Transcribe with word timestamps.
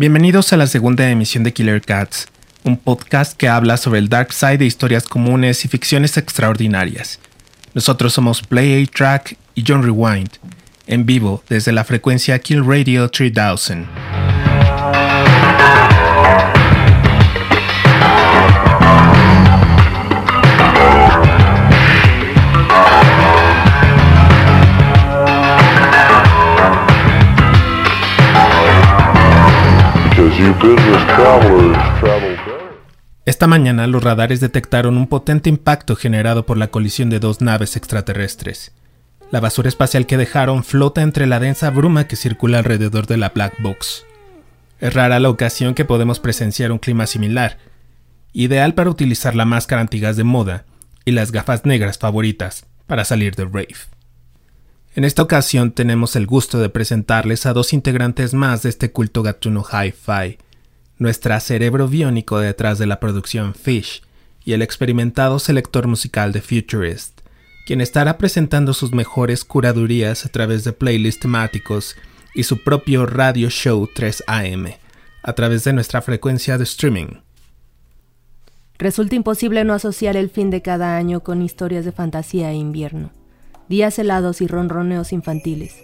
Bienvenidos 0.00 0.50
a 0.54 0.56
la 0.56 0.66
segunda 0.66 1.10
emisión 1.10 1.44
de 1.44 1.52
Killer 1.52 1.82
Cats, 1.82 2.26
un 2.64 2.78
podcast 2.78 3.36
que 3.36 3.48
habla 3.50 3.76
sobre 3.76 3.98
el 3.98 4.08
dark 4.08 4.32
side 4.32 4.56
de 4.56 4.64
historias 4.64 5.04
comunes 5.04 5.62
y 5.66 5.68
ficciones 5.68 6.16
extraordinarias. 6.16 7.20
Nosotros 7.74 8.14
somos 8.14 8.40
Play 8.40 8.82
A 8.82 8.86
Track 8.86 9.36
y 9.54 9.62
John 9.68 9.82
Rewind, 9.82 10.30
en 10.86 11.04
vivo 11.04 11.44
desde 11.50 11.72
la 11.72 11.84
frecuencia 11.84 12.38
Kill 12.38 12.64
Radio 12.64 13.10
3000. 13.10 13.88
Esta 33.26 33.46
mañana 33.46 33.86
los 33.86 34.02
radares 34.02 34.40
detectaron 34.40 34.96
un 34.96 35.06
potente 35.06 35.48
impacto 35.48 35.96
generado 35.96 36.46
por 36.46 36.56
la 36.56 36.68
colisión 36.68 37.10
de 37.10 37.20
dos 37.20 37.40
naves 37.40 37.76
extraterrestres. 37.76 38.72
La 39.30 39.40
basura 39.40 39.68
espacial 39.68 40.06
que 40.06 40.16
dejaron 40.16 40.64
flota 40.64 41.02
entre 41.02 41.26
la 41.26 41.40
densa 41.40 41.70
bruma 41.70 42.08
que 42.08 42.16
circula 42.16 42.58
alrededor 42.58 43.06
de 43.06 43.16
la 43.16 43.28
Black 43.28 43.54
Box. 43.60 44.04
Es 44.80 44.94
rara 44.94 45.20
la 45.20 45.28
ocasión 45.28 45.74
que 45.74 45.84
podemos 45.84 46.20
presenciar 46.20 46.72
un 46.72 46.78
clima 46.78 47.06
similar, 47.06 47.58
ideal 48.32 48.74
para 48.74 48.90
utilizar 48.90 49.36
la 49.36 49.44
máscara 49.44 49.82
antigas 49.82 50.16
de 50.16 50.24
moda 50.24 50.64
y 51.04 51.12
las 51.12 51.32
gafas 51.32 51.64
negras 51.66 51.98
favoritas 51.98 52.66
para 52.86 53.04
salir 53.04 53.36
de 53.36 53.44
rave. 53.44 53.76
En 55.00 55.04
esta 55.04 55.22
ocasión 55.22 55.72
tenemos 55.72 56.14
el 56.14 56.26
gusto 56.26 56.58
de 56.58 56.68
presentarles 56.68 57.46
a 57.46 57.54
dos 57.54 57.72
integrantes 57.72 58.34
más 58.34 58.62
de 58.62 58.68
este 58.68 58.92
culto 58.92 59.22
gatuno 59.22 59.64
hi-fi, 59.64 60.36
nuestra 60.98 61.40
cerebro 61.40 61.88
biónico 61.88 62.38
detrás 62.38 62.78
de 62.78 62.84
la 62.84 63.00
producción 63.00 63.54
Fish 63.54 64.02
y 64.44 64.52
el 64.52 64.60
experimentado 64.60 65.38
selector 65.38 65.86
musical 65.86 66.32
de 66.32 66.42
Futurist, 66.42 67.22
quien 67.64 67.80
estará 67.80 68.18
presentando 68.18 68.74
sus 68.74 68.92
mejores 68.92 69.42
curadurías 69.42 70.26
a 70.26 70.28
través 70.28 70.64
de 70.64 70.74
playlists 70.74 71.22
temáticos 71.22 71.96
y 72.34 72.42
su 72.42 72.62
propio 72.62 73.06
radio 73.06 73.48
show 73.48 73.88
3AM, 73.88 74.76
a 75.22 75.32
través 75.32 75.64
de 75.64 75.72
nuestra 75.72 76.02
frecuencia 76.02 76.58
de 76.58 76.64
streaming. 76.64 77.20
Resulta 78.76 79.14
imposible 79.14 79.64
no 79.64 79.72
asociar 79.72 80.18
el 80.18 80.28
fin 80.28 80.50
de 80.50 80.60
cada 80.60 80.98
año 80.98 81.20
con 81.20 81.40
historias 81.40 81.86
de 81.86 81.92
fantasía 81.92 82.50
e 82.50 82.56
invierno, 82.56 83.12
días 83.70 84.00
helados 84.00 84.40
y 84.40 84.48
ronroneos 84.48 85.12
infantiles, 85.12 85.76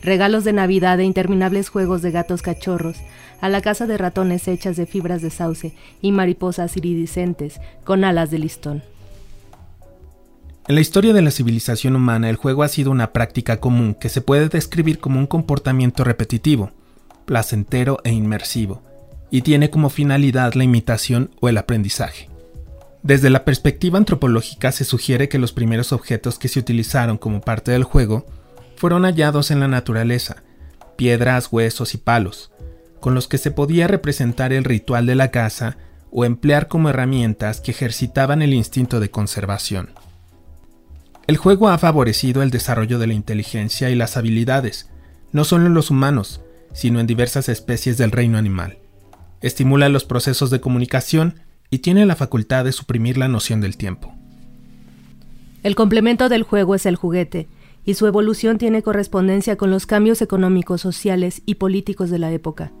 regalos 0.00 0.44
de 0.44 0.52
Navidad 0.52 1.00
e 1.00 1.04
interminables 1.04 1.68
juegos 1.68 2.02
de 2.02 2.12
gatos 2.12 2.40
cachorros 2.40 2.98
a 3.40 3.48
la 3.48 3.60
casa 3.60 3.88
de 3.88 3.98
ratones 3.98 4.46
hechas 4.46 4.76
de 4.76 4.86
fibras 4.86 5.20
de 5.20 5.30
sauce 5.30 5.74
y 6.00 6.12
mariposas 6.12 6.76
iridiscentes 6.76 7.60
con 7.82 8.04
alas 8.04 8.30
de 8.30 8.38
listón. 8.38 8.84
En 10.68 10.76
la 10.76 10.80
historia 10.80 11.12
de 11.12 11.20
la 11.20 11.32
civilización 11.32 11.96
humana, 11.96 12.30
el 12.30 12.36
juego 12.36 12.62
ha 12.62 12.68
sido 12.68 12.92
una 12.92 13.12
práctica 13.12 13.58
común 13.58 13.94
que 13.94 14.08
se 14.08 14.20
puede 14.20 14.48
describir 14.48 15.00
como 15.00 15.18
un 15.18 15.26
comportamiento 15.26 16.04
repetitivo, 16.04 16.70
placentero 17.24 17.98
e 18.04 18.12
inmersivo, 18.12 18.82
y 19.32 19.42
tiene 19.42 19.68
como 19.68 19.90
finalidad 19.90 20.54
la 20.54 20.62
imitación 20.62 21.30
o 21.40 21.48
el 21.48 21.58
aprendizaje. 21.58 22.29
Desde 23.02 23.30
la 23.30 23.44
perspectiva 23.44 23.98
antropológica 23.98 24.72
se 24.72 24.84
sugiere 24.84 25.28
que 25.28 25.38
los 25.38 25.52
primeros 25.52 25.92
objetos 25.92 26.38
que 26.38 26.48
se 26.48 26.60
utilizaron 26.60 27.16
como 27.16 27.40
parte 27.40 27.72
del 27.72 27.84
juego 27.84 28.26
fueron 28.76 29.04
hallados 29.04 29.50
en 29.50 29.60
la 29.60 29.68
naturaleza, 29.68 30.42
piedras, 30.96 31.48
huesos 31.50 31.94
y 31.94 31.98
palos, 31.98 32.52
con 33.00 33.14
los 33.14 33.26
que 33.26 33.38
se 33.38 33.50
podía 33.50 33.86
representar 33.88 34.52
el 34.52 34.64
ritual 34.64 35.06
de 35.06 35.14
la 35.14 35.30
caza 35.30 35.78
o 36.10 36.24
emplear 36.26 36.68
como 36.68 36.90
herramientas 36.90 37.60
que 37.60 37.70
ejercitaban 37.70 38.42
el 38.42 38.52
instinto 38.52 39.00
de 39.00 39.10
conservación. 39.10 39.90
El 41.26 41.38
juego 41.38 41.68
ha 41.68 41.78
favorecido 41.78 42.42
el 42.42 42.50
desarrollo 42.50 42.98
de 42.98 43.06
la 43.06 43.14
inteligencia 43.14 43.88
y 43.88 43.94
las 43.94 44.16
habilidades, 44.16 44.90
no 45.32 45.44
solo 45.44 45.66
en 45.66 45.74
los 45.74 45.90
humanos, 45.90 46.42
sino 46.74 47.00
en 47.00 47.06
diversas 47.06 47.48
especies 47.48 47.96
del 47.96 48.10
reino 48.10 48.36
animal. 48.36 48.78
Estimula 49.40 49.88
los 49.88 50.04
procesos 50.04 50.50
de 50.50 50.60
comunicación 50.60 51.40
y 51.70 51.78
tiene 51.78 52.04
la 52.06 52.16
facultad 52.16 52.64
de 52.64 52.72
suprimir 52.72 53.16
la 53.16 53.28
noción 53.28 53.60
del 53.60 53.76
tiempo. 53.76 54.12
El 55.62 55.74
complemento 55.74 56.28
del 56.28 56.42
juego 56.42 56.74
es 56.74 56.86
el 56.86 56.96
juguete, 56.96 57.48
y 57.84 57.94
su 57.94 58.06
evolución 58.06 58.58
tiene 58.58 58.82
correspondencia 58.82 59.56
con 59.56 59.70
los 59.70 59.86
cambios 59.86 60.20
económicos, 60.22 60.80
sociales 60.80 61.42
y 61.46 61.56
políticos 61.56 62.10
de 62.10 62.18
la 62.18 62.32
época. 62.32 62.72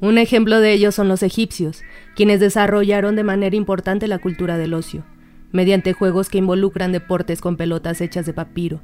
Un 0.00 0.18
ejemplo 0.18 0.60
de 0.60 0.72
ello 0.72 0.92
son 0.92 1.08
los 1.08 1.22
egipcios, 1.22 1.82
quienes 2.14 2.40
desarrollaron 2.40 3.16
de 3.16 3.24
manera 3.24 3.56
importante 3.56 4.06
la 4.06 4.18
cultura 4.18 4.56
del 4.56 4.74
ocio, 4.74 5.04
mediante 5.52 5.92
juegos 5.92 6.28
que 6.28 6.38
involucran 6.38 6.92
deportes 6.92 7.40
con 7.40 7.56
pelotas 7.56 8.00
hechas 8.00 8.26
de 8.26 8.32
papiro, 8.32 8.80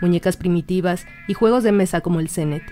muñecas 0.00 0.36
primitivas 0.36 1.06
y 1.28 1.34
juegos 1.34 1.64
de 1.64 1.72
mesa 1.72 2.00
como 2.00 2.20
el 2.20 2.28
Zenet, 2.28 2.62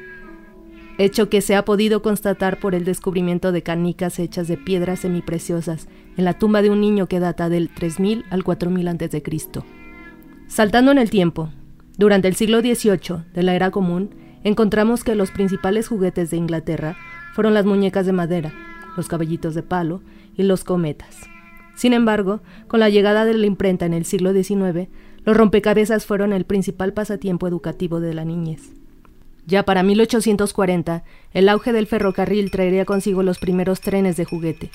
hecho 1.04 1.28
que 1.28 1.40
se 1.40 1.54
ha 1.54 1.64
podido 1.64 2.02
constatar 2.02 2.58
por 2.58 2.74
el 2.74 2.84
descubrimiento 2.84 3.52
de 3.52 3.62
canicas 3.62 4.18
hechas 4.18 4.48
de 4.48 4.56
piedras 4.56 5.00
semipreciosas 5.00 5.88
en 6.16 6.24
la 6.24 6.38
tumba 6.38 6.62
de 6.62 6.70
un 6.70 6.80
niño 6.80 7.06
que 7.06 7.20
data 7.20 7.48
del 7.48 7.68
3000 7.70 8.24
al 8.30 8.44
4000 8.44 8.88
a.C. 8.88 9.22
Saltando 10.48 10.90
en 10.92 10.98
el 10.98 11.10
tiempo, 11.10 11.50
durante 11.96 12.28
el 12.28 12.34
siglo 12.34 12.60
XVIII 12.60 13.24
de 13.32 13.42
la 13.42 13.54
era 13.54 13.70
común, 13.70 14.10
encontramos 14.44 15.04
que 15.04 15.14
los 15.14 15.30
principales 15.30 15.88
juguetes 15.88 16.30
de 16.30 16.36
Inglaterra 16.36 16.96
fueron 17.34 17.54
las 17.54 17.64
muñecas 17.64 18.06
de 18.06 18.12
madera, 18.12 18.52
los 18.96 19.08
caballitos 19.08 19.54
de 19.54 19.62
palo 19.62 20.02
y 20.36 20.42
los 20.42 20.64
cometas. 20.64 21.16
Sin 21.74 21.92
embargo, 21.92 22.42
con 22.68 22.80
la 22.80 22.90
llegada 22.90 23.24
de 23.24 23.34
la 23.34 23.46
imprenta 23.46 23.86
en 23.86 23.94
el 23.94 24.04
siglo 24.04 24.32
XIX, 24.32 24.88
los 25.24 25.36
rompecabezas 25.36 26.04
fueron 26.04 26.32
el 26.32 26.44
principal 26.44 26.92
pasatiempo 26.92 27.46
educativo 27.46 28.00
de 28.00 28.14
la 28.14 28.24
niñez. 28.24 28.81
Ya 29.46 29.64
para 29.64 29.82
1840, 29.82 31.02
el 31.32 31.48
auge 31.48 31.72
del 31.72 31.86
ferrocarril 31.86 32.50
traería 32.50 32.84
consigo 32.84 33.22
los 33.22 33.38
primeros 33.38 33.80
trenes 33.80 34.16
de 34.16 34.24
juguete, 34.24 34.70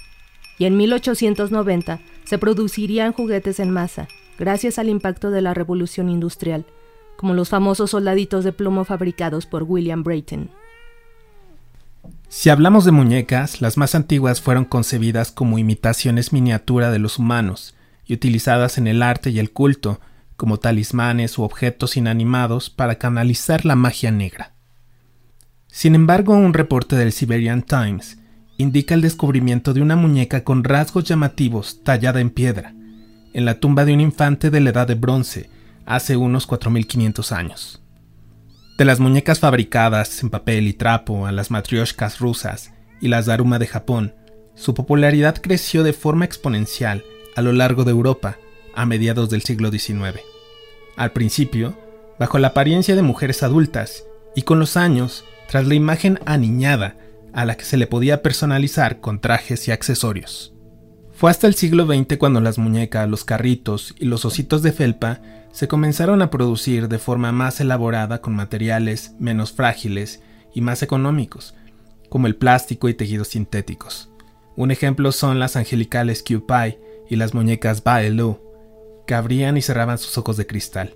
y 0.60 0.66
en 0.66 0.76
1890 0.76 2.00
se 2.26 2.38
producirían 2.38 3.14
juguetes 3.14 3.60
en 3.60 3.72
masa, 3.72 4.08
gracias 4.38 4.78
al 4.78 4.90
impacto 4.90 5.32
de 5.32 5.42
la 5.42 5.54
revolución 5.54 6.10
industrial, 6.10 6.66
como 7.16 7.34
los 7.34 7.50
famosos 7.50 7.92
soldaditos 7.92 8.44
de 8.44 8.52
plomo 8.52 8.84
fabricados 8.84 9.46
por 9.46 9.64
William 9.64 10.04
Brayton. 10.04 10.50
Si 12.30 12.50
hablamos 12.50 12.84
de 12.84 12.92
muñecas, 12.92 13.62
las 13.62 13.78
más 13.78 13.96
antiguas 13.96 14.42
fueron 14.42 14.66
concebidas 14.66 15.32
como 15.32 15.58
imitaciones 15.58 16.34
miniatura 16.34 16.92
de 16.92 17.00
los 17.00 17.20
humanos 17.20 17.74
y 18.06 18.14
utilizadas 18.14 18.78
en 18.78 18.88
el 18.88 19.02
arte 19.02 19.30
y 19.30 19.40
el 19.40 19.52
culto 19.52 20.02
como 20.36 20.58
talismanes 20.58 21.38
u 21.38 21.44
objetos 21.44 21.98
inanimados 21.98 22.70
para 22.70 22.96
canalizar 22.96 23.66
la 23.66 23.76
magia 23.76 24.12
negra. 24.12 24.57
Sin 25.68 25.96
embargo, 25.96 26.34
un 26.34 26.54
reporte 26.54 26.96
del 26.96 27.12
Siberian 27.12 27.62
Times 27.62 28.18
indica 28.58 28.96
el 28.96 29.02
descubrimiento 29.02 29.74
de 29.74 29.82
una 29.82 29.96
muñeca 29.96 30.44
con 30.44 30.64
rasgos 30.64 31.04
llamativos 31.04 31.84
tallada 31.84 32.20
en 32.20 32.30
piedra, 32.32 32.74
en 33.34 33.46
la 33.46 33.60
tumba 33.60 33.86
de 33.86 33.94
un 33.94 34.02
infante 34.02 34.50
de 34.50 34.60
la 34.60 34.72
edad 34.72 34.88
de 34.88 34.96
bronce, 34.96 35.50
hace 35.86 36.18
unos 36.18 36.48
4500 36.48 37.32
años. 37.32 37.82
De 38.78 38.86
las 38.86 39.00
muñecas 39.00 39.40
fabricadas 39.40 40.22
en 40.22 40.30
papel 40.30 40.68
y 40.68 40.74
trapo 40.74 41.28
a 41.28 41.32
las 41.32 41.52
matrioshkas 41.52 42.20
rusas 42.20 42.74
y 43.00 43.08
las 43.08 43.26
daruma 43.26 43.60
de 43.60 43.68
Japón, 43.68 44.14
su 44.56 44.74
popularidad 44.74 45.38
creció 45.42 45.84
de 45.84 45.94
forma 45.94 46.26
exponencial 46.26 47.04
a 47.36 47.42
lo 47.42 47.54
largo 47.54 47.84
de 47.84 47.92
Europa 47.92 48.38
a 48.76 48.86
mediados 48.86 49.30
del 49.30 49.44
siglo 49.44 49.72
XIX. 49.72 50.20
Al 50.96 51.12
principio, 51.12 51.78
bajo 52.20 52.40
la 52.40 52.50
apariencia 52.50 52.96
de 52.96 53.04
mujeres 53.04 53.44
adultas, 53.44 54.04
y 54.36 54.44
con 54.44 54.60
los 54.60 54.78
años, 54.78 55.26
tras 55.48 55.68
la 55.68 55.76
imagen 55.76 56.20
aniñada 56.26 56.98
a 57.34 57.46
la 57.46 57.56
que 57.56 57.66
se 57.66 57.78
le 57.78 57.88
podía 57.88 58.22
personalizar 58.22 59.00
con 59.00 59.20
trajes 59.20 59.68
y 59.68 59.72
accesorios. 59.72 60.54
Fue 61.14 61.32
hasta 61.32 61.48
el 61.48 61.56
siglo 61.56 61.86
XX 61.86 62.18
cuando 62.18 62.42
las 62.42 62.58
muñecas, 62.58 63.10
los 63.10 63.26
carritos 63.26 63.96
y 63.98 64.06
los 64.06 64.26
ositos 64.26 64.62
de 64.62 64.72
felpa 64.72 65.22
se 65.52 65.68
comenzaron 65.68 66.22
a 66.22 66.30
producir 66.30 66.88
de 66.88 67.00
forma 67.00 67.32
más 67.32 67.60
elaborada 67.60 68.22
con 68.22 68.36
materiales 68.36 69.16
menos 69.20 69.52
frágiles 69.52 70.22
y 70.54 70.62
más 70.62 70.84
económicos, 70.84 71.56
como 72.10 72.28
el 72.28 72.36
plástico 72.36 72.90
y 72.90 72.94
tejidos 72.94 73.30
sintéticos. 73.30 74.12
Un 74.56 74.72
ejemplo 74.72 75.12
son 75.12 75.40
las 75.40 75.56
angelicales 75.56 76.24
Q-Pie 76.24 76.80
y 77.10 77.16
las 77.16 77.34
muñecas 77.34 77.84
Baelu, 77.84 78.40
que 79.08 79.16
abrían 79.16 79.58
y 79.58 79.62
cerraban 79.62 79.98
sus 79.98 80.18
ojos 80.18 80.38
de 80.38 80.46
cristal. 80.46 80.96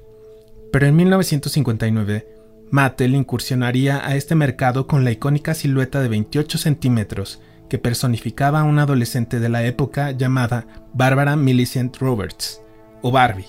Pero 0.71 0.85
en 0.85 0.95
1959, 0.95 2.27
Mattel 2.71 3.15
incursionaría 3.15 4.01
a 4.07 4.15
este 4.15 4.33
mercado 4.33 4.87
con 4.87 5.03
la 5.03 5.11
icónica 5.11 5.53
silueta 5.53 5.99
de 5.99 6.07
28 6.07 6.57
centímetros 6.57 7.41
que 7.69 7.77
personificaba 7.77 8.61
a 8.61 8.63
una 8.63 8.83
adolescente 8.83 9.41
de 9.41 9.49
la 9.49 9.65
época 9.65 10.11
llamada 10.11 10.65
Barbara 10.93 11.35
Millicent 11.35 11.97
Roberts, 11.97 12.61
o 13.01 13.11
Barbie, 13.11 13.47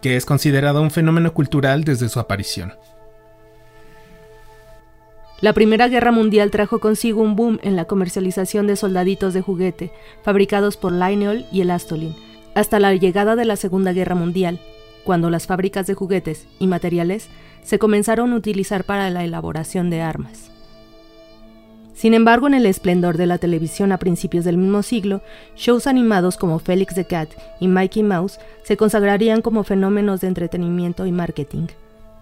que 0.00 0.16
es 0.16 0.24
considerada 0.24 0.80
un 0.80 0.90
fenómeno 0.90 1.34
cultural 1.34 1.84
desde 1.84 2.08
su 2.08 2.20
aparición. 2.20 2.72
La 5.42 5.52
Primera 5.52 5.88
Guerra 5.88 6.10
Mundial 6.10 6.50
trajo 6.50 6.80
consigo 6.80 7.20
un 7.20 7.36
boom 7.36 7.60
en 7.62 7.76
la 7.76 7.84
comercialización 7.84 8.66
de 8.66 8.76
soldaditos 8.76 9.34
de 9.34 9.42
juguete, 9.42 9.92
fabricados 10.22 10.78
por 10.78 10.92
Lionel 10.92 11.44
y 11.52 11.60
el 11.60 11.70
Astolin, 11.70 12.16
hasta 12.54 12.80
la 12.80 12.94
llegada 12.94 13.36
de 13.36 13.44
la 13.44 13.56
Segunda 13.56 13.92
Guerra 13.92 14.14
Mundial, 14.14 14.58
cuando 15.04 15.28
las 15.28 15.46
fábricas 15.46 15.86
de 15.86 15.94
juguetes 15.94 16.46
y 16.58 16.66
materiales 16.66 17.28
se 17.62 17.78
comenzaron 17.78 18.32
a 18.32 18.36
utilizar 18.36 18.84
para 18.84 19.10
la 19.10 19.24
elaboración 19.24 19.90
de 19.90 20.00
armas. 20.00 20.50
Sin 21.98 22.14
embargo, 22.14 22.46
en 22.46 22.54
el 22.54 22.64
esplendor 22.66 23.16
de 23.16 23.26
la 23.26 23.38
televisión 23.38 23.90
a 23.90 23.98
principios 23.98 24.44
del 24.44 24.56
mismo 24.56 24.84
siglo, 24.84 25.20
shows 25.56 25.88
animados 25.88 26.36
como 26.36 26.60
Félix 26.60 26.94
the 26.94 27.04
Cat 27.04 27.28
y 27.58 27.66
Mikey 27.66 28.04
Mouse 28.04 28.38
se 28.62 28.76
consagrarían 28.76 29.42
como 29.42 29.64
fenómenos 29.64 30.20
de 30.20 30.28
entretenimiento 30.28 31.06
y 31.06 31.10
marketing, 31.10 31.66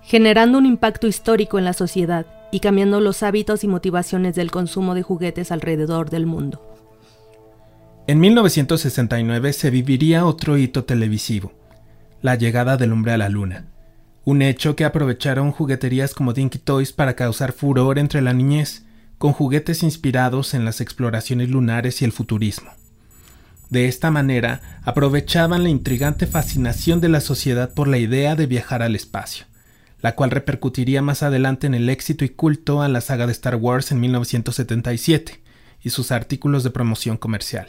generando 0.00 0.56
un 0.56 0.64
impacto 0.64 1.06
histórico 1.06 1.58
en 1.58 1.66
la 1.66 1.74
sociedad 1.74 2.24
y 2.50 2.60
cambiando 2.60 3.00
los 3.00 3.22
hábitos 3.22 3.64
y 3.64 3.68
motivaciones 3.68 4.34
del 4.34 4.50
consumo 4.50 4.94
de 4.94 5.02
juguetes 5.02 5.52
alrededor 5.52 6.08
del 6.08 6.24
mundo. 6.24 6.62
En 8.06 8.18
1969 8.18 9.52
se 9.52 9.68
viviría 9.68 10.24
otro 10.24 10.56
hito 10.56 10.84
televisivo, 10.84 11.52
la 12.22 12.36
llegada 12.36 12.78
del 12.78 12.92
hombre 12.92 13.12
a 13.12 13.18
la 13.18 13.28
luna, 13.28 13.66
un 14.26 14.42
hecho 14.42 14.74
que 14.74 14.84
aprovecharon 14.84 15.52
jugueterías 15.52 16.12
como 16.12 16.32
Dinky 16.32 16.58
Toys 16.58 16.92
para 16.92 17.14
causar 17.14 17.52
furor 17.52 17.96
entre 17.96 18.20
la 18.22 18.32
niñez, 18.32 18.84
con 19.18 19.32
juguetes 19.32 19.84
inspirados 19.84 20.52
en 20.52 20.64
las 20.64 20.80
exploraciones 20.80 21.48
lunares 21.48 22.02
y 22.02 22.04
el 22.04 22.10
futurismo. 22.10 22.72
De 23.70 23.86
esta 23.86 24.10
manera, 24.10 24.80
aprovechaban 24.82 25.62
la 25.62 25.68
intrigante 25.68 26.26
fascinación 26.26 27.00
de 27.00 27.08
la 27.08 27.20
sociedad 27.20 27.72
por 27.72 27.86
la 27.86 27.98
idea 27.98 28.34
de 28.34 28.46
viajar 28.46 28.82
al 28.82 28.96
espacio, 28.96 29.46
la 30.00 30.16
cual 30.16 30.32
repercutiría 30.32 31.02
más 31.02 31.22
adelante 31.22 31.68
en 31.68 31.74
el 31.74 31.88
éxito 31.88 32.24
y 32.24 32.30
culto 32.30 32.82
a 32.82 32.88
la 32.88 33.02
saga 33.02 33.26
de 33.26 33.32
Star 33.32 33.54
Wars 33.54 33.92
en 33.92 34.00
1977 34.00 35.40
y 35.84 35.90
sus 35.90 36.10
artículos 36.10 36.64
de 36.64 36.70
promoción 36.70 37.16
comercial. 37.16 37.68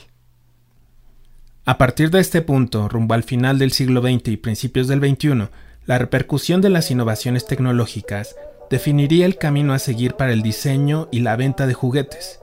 A 1.66 1.78
partir 1.78 2.10
de 2.10 2.20
este 2.20 2.42
punto, 2.42 2.90
rumbo 2.90 3.14
al 3.14 3.24
final 3.24 3.60
del 3.60 3.74
siglo 3.74 4.02
XX 4.02 4.30
y 4.30 4.38
principios 4.38 4.88
del 4.88 5.02
XXI, 5.02 5.50
la 5.88 5.98
repercusión 5.98 6.60
de 6.62 6.70
las 6.70 6.92
innovaciones 6.92 7.46
tecnológicas 7.46 8.36
definiría 8.70 9.26
el 9.26 9.38
camino 9.38 9.74
a 9.74 9.80
seguir 9.80 10.16
para 10.16 10.34
el 10.34 10.42
diseño 10.42 11.08
y 11.12 11.22
la 11.22 11.38
venta 11.38 11.66
de 11.66 11.74
juguetes, 11.74 12.40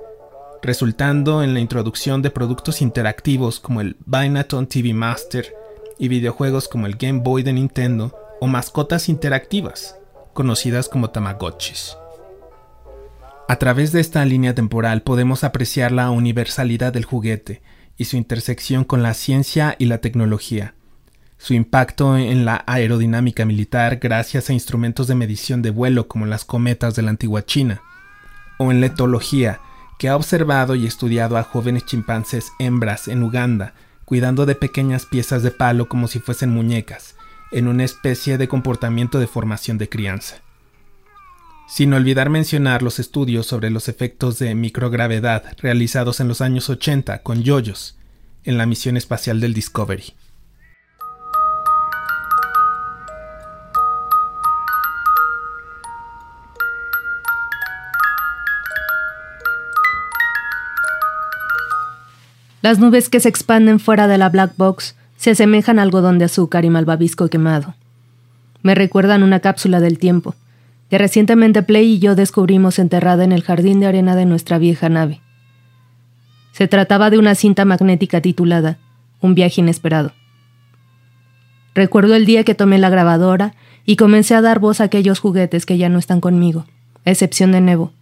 resultando 0.62 1.42
en 1.42 1.52
la 1.52 1.60
introducción 1.60 2.22
de 2.22 2.30
productos 2.30 2.80
interactivos 2.80 3.60
como 3.60 3.82
el 3.82 3.96
Binaton 4.06 4.66
TV 4.66 4.94
Master 4.94 5.54
y 5.98 6.08
videojuegos 6.08 6.68
como 6.68 6.86
el 6.86 6.96
Game 6.96 7.20
Boy 7.20 7.42
de 7.42 7.52
Nintendo 7.52 8.16
o 8.40 8.46
mascotas 8.46 9.10
interactivas, 9.10 9.98
conocidas 10.32 10.88
como 10.88 11.10
Tamagotchis. 11.10 11.98
A 13.46 13.56
través 13.56 13.92
de 13.92 14.00
esta 14.00 14.24
línea 14.24 14.54
temporal 14.54 15.02
podemos 15.02 15.44
apreciar 15.44 15.92
la 15.92 16.10
universalidad 16.10 16.94
del 16.94 17.04
juguete 17.04 17.60
y 17.98 18.06
su 18.06 18.16
intersección 18.16 18.84
con 18.84 19.02
la 19.02 19.12
ciencia 19.12 19.76
y 19.78 19.84
la 19.84 19.98
tecnología, 19.98 20.73
su 21.44 21.52
impacto 21.52 22.16
en 22.16 22.46
la 22.46 22.64
aerodinámica 22.66 23.44
militar 23.44 23.98
gracias 24.00 24.48
a 24.48 24.54
instrumentos 24.54 25.08
de 25.08 25.14
medición 25.14 25.60
de 25.60 25.68
vuelo 25.68 26.08
como 26.08 26.24
las 26.24 26.42
cometas 26.42 26.94
de 26.94 27.02
la 27.02 27.10
antigua 27.10 27.44
China, 27.44 27.82
o 28.56 28.70
en 28.70 28.80
la 28.80 28.86
etología, 28.86 29.60
que 29.98 30.08
ha 30.08 30.16
observado 30.16 30.74
y 30.74 30.86
estudiado 30.86 31.36
a 31.36 31.42
jóvenes 31.42 31.84
chimpancés 31.84 32.50
hembras 32.58 33.08
en 33.08 33.22
Uganda, 33.22 33.74
cuidando 34.06 34.46
de 34.46 34.54
pequeñas 34.54 35.04
piezas 35.04 35.42
de 35.42 35.50
palo 35.50 35.86
como 35.86 36.08
si 36.08 36.18
fuesen 36.18 36.48
muñecas, 36.48 37.14
en 37.52 37.68
una 37.68 37.84
especie 37.84 38.38
de 38.38 38.48
comportamiento 38.48 39.18
de 39.18 39.26
formación 39.26 39.76
de 39.76 39.90
crianza. 39.90 40.36
Sin 41.68 41.92
olvidar 41.92 42.30
mencionar 42.30 42.82
los 42.82 42.98
estudios 42.98 43.46
sobre 43.46 43.68
los 43.68 43.90
efectos 43.90 44.38
de 44.38 44.54
microgravedad 44.54 45.44
realizados 45.58 46.20
en 46.20 46.28
los 46.28 46.40
años 46.40 46.70
80 46.70 47.18
con 47.18 47.42
yoyos 47.42 47.98
en 48.44 48.56
la 48.56 48.64
misión 48.64 48.96
espacial 48.96 49.40
del 49.40 49.52
Discovery. 49.52 50.14
Las 62.64 62.78
nubes 62.78 63.10
que 63.10 63.20
se 63.20 63.28
expanden 63.28 63.78
fuera 63.78 64.08
de 64.08 64.16
la 64.16 64.30
black 64.30 64.54
box 64.56 64.96
se 65.18 65.32
asemejan 65.32 65.78
a 65.78 65.82
algodón 65.82 66.18
de 66.18 66.24
azúcar 66.24 66.64
y 66.64 66.70
malvavisco 66.70 67.28
quemado. 67.28 67.74
Me 68.62 68.74
recuerdan 68.74 69.22
una 69.22 69.40
cápsula 69.40 69.80
del 69.80 69.98
tiempo, 69.98 70.34
que 70.88 70.96
recientemente 70.96 71.62
Play 71.62 71.86
y 71.92 71.98
yo 71.98 72.14
descubrimos 72.14 72.78
enterrada 72.78 73.22
en 73.22 73.32
el 73.32 73.42
jardín 73.42 73.80
de 73.80 73.86
arena 73.86 74.16
de 74.16 74.24
nuestra 74.24 74.56
vieja 74.56 74.88
nave. 74.88 75.20
Se 76.52 76.66
trataba 76.66 77.10
de 77.10 77.18
una 77.18 77.34
cinta 77.34 77.66
magnética 77.66 78.22
titulada 78.22 78.78
Un 79.20 79.34
viaje 79.34 79.60
inesperado. 79.60 80.12
Recuerdo 81.74 82.14
el 82.14 82.24
día 82.24 82.44
que 82.44 82.54
tomé 82.54 82.78
la 82.78 82.88
grabadora 82.88 83.54
y 83.84 83.96
comencé 83.96 84.34
a 84.36 84.40
dar 84.40 84.58
voz 84.58 84.80
a 84.80 84.84
aquellos 84.84 85.18
juguetes 85.18 85.66
que 85.66 85.76
ya 85.76 85.90
no 85.90 85.98
están 85.98 86.22
conmigo, 86.22 86.64
a 87.04 87.10
excepción 87.10 87.52
de 87.52 87.60
Nebo, 87.60 87.92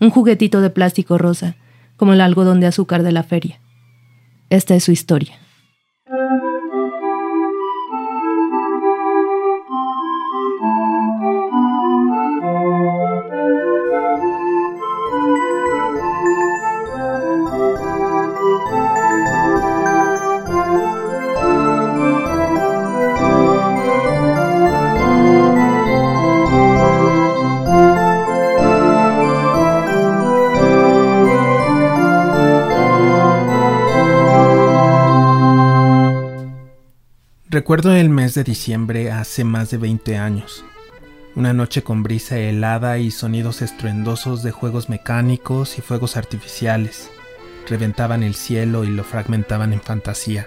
un 0.00 0.08
juguetito 0.08 0.62
de 0.62 0.70
plástico 0.70 1.18
rosa, 1.18 1.56
como 1.98 2.14
el 2.14 2.22
algodón 2.22 2.60
de 2.60 2.68
azúcar 2.68 3.02
de 3.02 3.12
la 3.12 3.22
feria. 3.22 3.60
Esta 4.50 4.74
es 4.74 4.84
su 4.84 4.92
historia. 4.92 5.38
Recuerdo 37.58 37.92
el 37.92 38.08
mes 38.08 38.34
de 38.34 38.44
diciembre 38.44 39.10
hace 39.10 39.42
más 39.42 39.68
de 39.70 39.78
20 39.78 40.16
años. 40.16 40.64
Una 41.34 41.52
noche 41.52 41.82
con 41.82 42.04
brisa 42.04 42.38
helada 42.38 42.98
y 42.98 43.10
sonidos 43.10 43.62
estruendosos 43.62 44.44
de 44.44 44.52
juegos 44.52 44.88
mecánicos 44.88 45.76
y 45.76 45.80
fuegos 45.80 46.16
artificiales. 46.16 47.10
Reventaban 47.68 48.22
el 48.22 48.36
cielo 48.36 48.84
y 48.84 48.90
lo 48.90 49.02
fragmentaban 49.02 49.72
en 49.72 49.80
fantasía. 49.80 50.46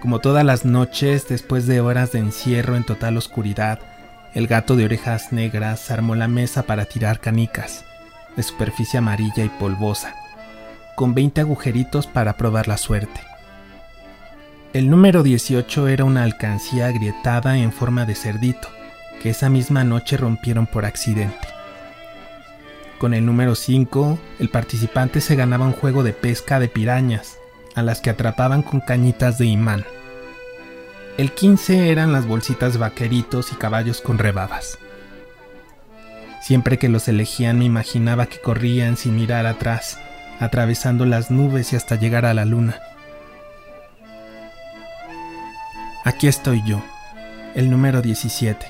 Como 0.00 0.20
todas 0.20 0.42
las 0.42 0.64
noches, 0.64 1.28
después 1.28 1.66
de 1.66 1.82
horas 1.82 2.12
de 2.12 2.20
encierro 2.20 2.74
en 2.74 2.84
total 2.84 3.18
oscuridad, 3.18 3.78
el 4.32 4.46
gato 4.46 4.74
de 4.74 4.86
orejas 4.86 5.34
negras 5.34 5.90
armó 5.90 6.14
la 6.14 6.28
mesa 6.28 6.62
para 6.62 6.86
tirar 6.86 7.20
canicas, 7.20 7.84
de 8.38 8.42
superficie 8.42 8.96
amarilla 8.96 9.44
y 9.44 9.50
polvosa, 9.50 10.14
con 10.96 11.12
20 11.12 11.42
agujeritos 11.42 12.06
para 12.06 12.38
probar 12.38 12.68
la 12.68 12.78
suerte. 12.78 13.29
El 14.72 14.88
número 14.88 15.24
18 15.24 15.88
era 15.88 16.04
una 16.04 16.22
alcancía 16.22 16.86
agrietada 16.86 17.58
en 17.58 17.72
forma 17.72 18.06
de 18.06 18.14
cerdito, 18.14 18.68
que 19.20 19.30
esa 19.30 19.48
misma 19.48 19.82
noche 19.82 20.16
rompieron 20.16 20.66
por 20.68 20.84
accidente. 20.84 21.48
Con 22.98 23.12
el 23.12 23.26
número 23.26 23.56
5, 23.56 24.16
el 24.38 24.48
participante 24.48 25.20
se 25.20 25.34
ganaba 25.34 25.66
un 25.66 25.72
juego 25.72 26.04
de 26.04 26.12
pesca 26.12 26.60
de 26.60 26.68
pirañas, 26.68 27.36
a 27.74 27.82
las 27.82 28.00
que 28.00 28.10
atrapaban 28.10 28.62
con 28.62 28.78
cañitas 28.78 29.38
de 29.38 29.46
imán. 29.46 29.84
El 31.18 31.32
15 31.32 31.90
eran 31.90 32.12
las 32.12 32.28
bolsitas 32.28 32.78
vaqueritos 32.78 33.50
y 33.50 33.56
caballos 33.56 34.00
con 34.00 34.18
rebabas. 34.18 34.78
Siempre 36.42 36.78
que 36.78 36.88
los 36.88 37.08
elegían 37.08 37.58
me 37.58 37.64
imaginaba 37.64 38.26
que 38.26 38.40
corrían 38.40 38.96
sin 38.96 39.16
mirar 39.16 39.46
atrás, 39.46 39.98
atravesando 40.38 41.06
las 41.06 41.32
nubes 41.32 41.72
y 41.72 41.76
hasta 41.76 41.96
llegar 41.96 42.24
a 42.24 42.34
la 42.34 42.44
luna. 42.44 42.80
Aquí 46.10 46.26
estoy 46.26 46.60
yo, 46.64 46.82
el 47.54 47.70
número 47.70 48.02
17, 48.02 48.66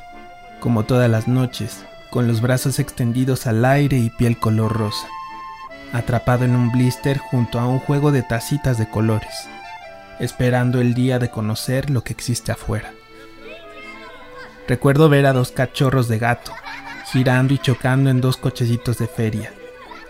como 0.60 0.84
todas 0.84 1.10
las 1.10 1.26
noches, 1.26 1.86
con 2.10 2.28
los 2.28 2.42
brazos 2.42 2.78
extendidos 2.78 3.46
al 3.46 3.64
aire 3.64 3.96
y 3.96 4.10
piel 4.10 4.38
color 4.38 4.76
rosa, 4.76 5.08
atrapado 5.94 6.44
en 6.44 6.54
un 6.54 6.70
blister 6.70 7.16
junto 7.16 7.58
a 7.58 7.66
un 7.66 7.78
juego 7.78 8.12
de 8.12 8.22
tacitas 8.22 8.76
de 8.76 8.90
colores, 8.90 9.48
esperando 10.18 10.82
el 10.82 10.92
día 10.92 11.18
de 11.18 11.30
conocer 11.30 11.88
lo 11.88 12.04
que 12.04 12.12
existe 12.12 12.52
afuera. 12.52 12.92
Recuerdo 14.68 15.08
ver 15.08 15.24
a 15.24 15.32
dos 15.32 15.50
cachorros 15.50 16.08
de 16.08 16.18
gato, 16.18 16.52
girando 17.06 17.54
y 17.54 17.58
chocando 17.58 18.10
en 18.10 18.20
dos 18.20 18.36
cochecitos 18.36 18.98
de 18.98 19.06
feria. 19.06 19.50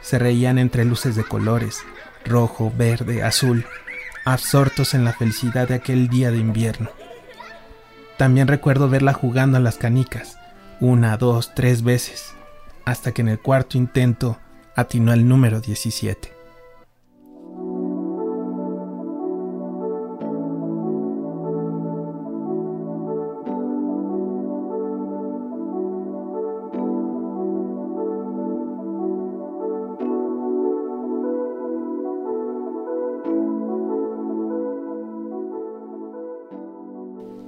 Se 0.00 0.18
reían 0.18 0.58
entre 0.58 0.84
luces 0.84 1.14
de 1.14 1.22
colores, 1.22 1.78
rojo, 2.24 2.72
verde, 2.76 3.22
azul, 3.22 3.66
absortos 4.24 4.94
en 4.94 5.04
la 5.04 5.12
felicidad 5.12 5.68
de 5.68 5.76
aquel 5.76 6.08
día 6.08 6.32
de 6.32 6.38
invierno. 6.38 6.90
También 8.20 8.48
recuerdo 8.48 8.90
verla 8.90 9.14
jugando 9.14 9.56
a 9.56 9.60
las 9.60 9.78
canicas, 9.78 10.36
una, 10.78 11.16
dos, 11.16 11.54
tres 11.54 11.82
veces, 11.82 12.34
hasta 12.84 13.12
que 13.12 13.22
en 13.22 13.28
el 13.28 13.40
cuarto 13.40 13.78
intento 13.78 14.38
atinó 14.76 15.14
el 15.14 15.26
número 15.26 15.62
17. 15.62 16.30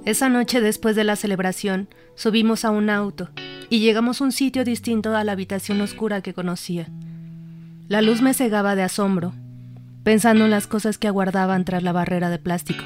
Esa 0.05 0.27
noche 0.27 0.59
después 0.59 0.97
de 0.97 1.05
la 1.05 1.15
celebración, 1.15 1.87
subimos 2.15 2.65
a 2.65 2.71
un 2.71 2.89
auto 2.89 3.29
y 3.69 3.79
llegamos 3.79 4.19
a 4.19 4.25
un 4.25 4.33
sitio 4.33 4.65
distinto 4.65 5.15
a 5.15 5.23
la 5.23 5.31
habitación 5.31 5.79
oscura 5.79 6.21
que 6.21 6.33
conocía. 6.33 6.89
La 7.87 8.01
luz 8.01 8.21
me 8.21 8.33
cegaba 8.33 8.75
de 8.75 8.83
asombro, 8.83 9.33
pensando 10.03 10.43
en 10.43 10.51
las 10.51 10.67
cosas 10.67 10.97
que 10.97 11.07
aguardaban 11.07 11.63
tras 11.63 11.83
la 11.83 11.93
barrera 11.93 12.29
de 12.29 12.37
plástico. 12.37 12.83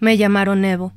Me 0.00 0.16
llamaron 0.16 0.64
Evo. 0.64 0.92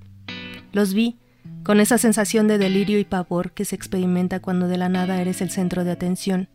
Los 0.71 0.95
vi, 0.95 1.19
con 1.63 1.79
esa 1.79 1.99
sensación 1.99 2.47
de 2.47 2.57
delirio 2.57 2.97
y 2.97 3.05
pavor 3.05 3.51
que 3.51 3.65
se 3.65 3.75
experimenta 3.75 4.39
cuando 4.39 4.67
de 4.67 4.77
la 4.79 4.89
nada 4.89 5.21
eres 5.21 5.41
el 5.41 5.51
centro 5.51 5.83
de 5.83 5.91
atención. 5.91 6.49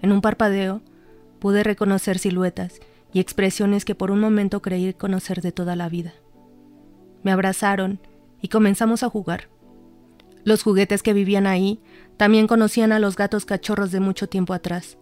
En 0.00 0.12
un 0.12 0.20
parpadeo, 0.20 0.80
pude 1.40 1.64
reconocer 1.64 2.20
siluetas 2.20 2.78
y 3.12 3.18
expresiones 3.18 3.84
que 3.84 3.96
por 3.96 4.12
un 4.12 4.20
momento 4.20 4.62
creí 4.62 4.92
conocer 4.94 5.40
de 5.40 5.50
toda 5.50 5.74
la 5.74 5.88
vida 5.88 6.14
me 7.24 7.32
abrazaron 7.32 7.98
y 8.40 8.48
comenzamos 8.48 9.02
a 9.02 9.10
jugar. 9.10 9.48
Los 10.44 10.62
juguetes 10.62 11.02
que 11.02 11.14
vivían 11.14 11.46
ahí 11.48 11.80
también 12.16 12.46
conocían 12.46 12.92
a 12.92 13.00
los 13.00 13.16
gatos 13.16 13.46
cachorros 13.46 13.90
de 13.90 13.98
mucho 13.98 14.28
tiempo 14.28 14.54
atrás. 14.54 14.98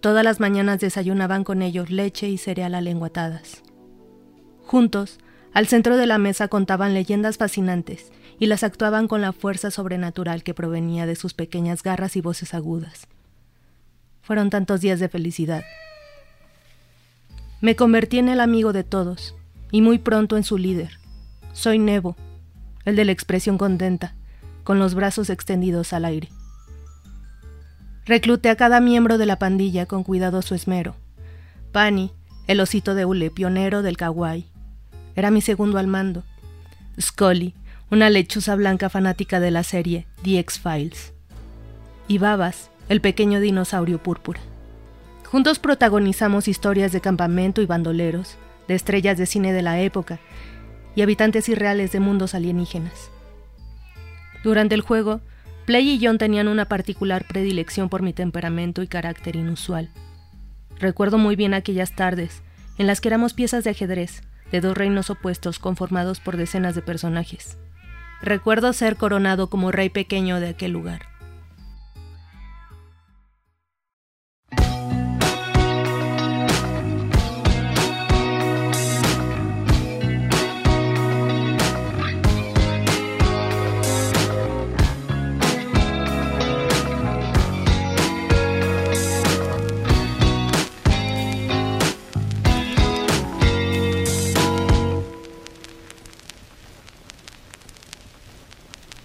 Todas 0.00 0.24
las 0.24 0.38
mañanas 0.38 0.80
desayunaban 0.80 1.44
con 1.44 1.60
ellos 1.60 1.90
leche 1.90 2.28
y 2.28 2.38
cereal 2.38 2.74
alenguatadas. 2.74 3.62
Juntos, 4.64 5.18
al 5.52 5.66
centro 5.66 5.96
de 5.96 6.06
la 6.06 6.18
mesa 6.18 6.46
contaban 6.46 6.94
leyendas 6.94 7.36
fascinantes 7.36 8.12
y 8.38 8.46
las 8.46 8.62
actuaban 8.62 9.08
con 9.08 9.20
la 9.20 9.32
fuerza 9.32 9.70
sobrenatural 9.72 10.44
que 10.44 10.54
provenía 10.54 11.04
de 11.06 11.16
sus 11.16 11.34
pequeñas 11.34 11.82
garras 11.82 12.16
y 12.16 12.20
voces 12.20 12.54
agudas. 12.54 13.08
Fueron 14.22 14.50
tantos 14.50 14.80
días 14.80 15.00
de 15.00 15.08
felicidad. 15.08 15.64
Me 17.60 17.74
convertí 17.74 18.18
en 18.18 18.28
el 18.28 18.40
amigo 18.40 18.72
de 18.72 18.84
todos 18.84 19.34
y 19.72 19.82
muy 19.82 19.98
pronto 19.98 20.36
en 20.36 20.44
su 20.44 20.58
líder. 20.58 20.97
Soy 21.58 21.80
Nebo, 21.80 22.14
el 22.84 22.94
de 22.94 23.04
la 23.04 23.10
expresión 23.10 23.58
contenta, 23.58 24.14
con 24.62 24.78
los 24.78 24.94
brazos 24.94 25.28
extendidos 25.28 25.92
al 25.92 26.04
aire. 26.04 26.28
Recluté 28.06 28.48
a 28.50 28.54
cada 28.54 28.78
miembro 28.78 29.18
de 29.18 29.26
la 29.26 29.40
pandilla 29.40 29.84
con 29.84 30.04
cuidadoso 30.04 30.54
esmero. 30.54 30.94
Pani, 31.72 32.12
el 32.46 32.60
osito 32.60 32.94
de 32.94 33.04
hule, 33.06 33.32
pionero 33.32 33.82
del 33.82 33.96
kawaii, 33.96 34.46
era 35.16 35.32
mi 35.32 35.40
segundo 35.40 35.78
al 35.78 35.88
mando. 35.88 36.22
Scully, 37.00 37.54
una 37.90 38.08
lechuza 38.08 38.54
blanca 38.54 38.88
fanática 38.88 39.40
de 39.40 39.50
la 39.50 39.64
serie 39.64 40.06
The 40.22 40.38
X-Files. 40.38 41.12
Y 42.06 42.18
Babas, 42.18 42.70
el 42.88 43.00
pequeño 43.00 43.40
dinosaurio 43.40 44.00
púrpura. 44.00 44.38
Juntos 45.24 45.58
protagonizamos 45.58 46.46
historias 46.46 46.92
de 46.92 47.00
campamento 47.00 47.62
y 47.62 47.66
bandoleros, 47.66 48.36
de 48.68 48.76
estrellas 48.76 49.18
de 49.18 49.26
cine 49.26 49.52
de 49.52 49.62
la 49.62 49.80
época 49.80 50.20
y 50.98 51.02
habitantes 51.02 51.48
irreales 51.48 51.92
de 51.92 52.00
mundos 52.00 52.34
alienígenas. 52.34 53.12
Durante 54.42 54.74
el 54.74 54.80
juego, 54.80 55.20
Play 55.64 55.90
y 55.90 56.04
John 56.04 56.18
tenían 56.18 56.48
una 56.48 56.64
particular 56.64 57.24
predilección 57.24 57.88
por 57.88 58.02
mi 58.02 58.12
temperamento 58.12 58.82
y 58.82 58.88
carácter 58.88 59.36
inusual. 59.36 59.90
Recuerdo 60.80 61.16
muy 61.16 61.36
bien 61.36 61.54
aquellas 61.54 61.94
tardes, 61.94 62.42
en 62.78 62.88
las 62.88 63.00
que 63.00 63.06
éramos 63.06 63.32
piezas 63.32 63.62
de 63.62 63.70
ajedrez, 63.70 64.22
de 64.50 64.60
dos 64.60 64.76
reinos 64.76 65.08
opuestos 65.08 65.60
conformados 65.60 66.18
por 66.18 66.36
decenas 66.36 66.74
de 66.74 66.82
personajes. 66.82 67.58
Recuerdo 68.20 68.72
ser 68.72 68.96
coronado 68.96 69.48
como 69.48 69.70
rey 69.70 69.90
pequeño 69.90 70.40
de 70.40 70.48
aquel 70.48 70.72
lugar. 70.72 71.02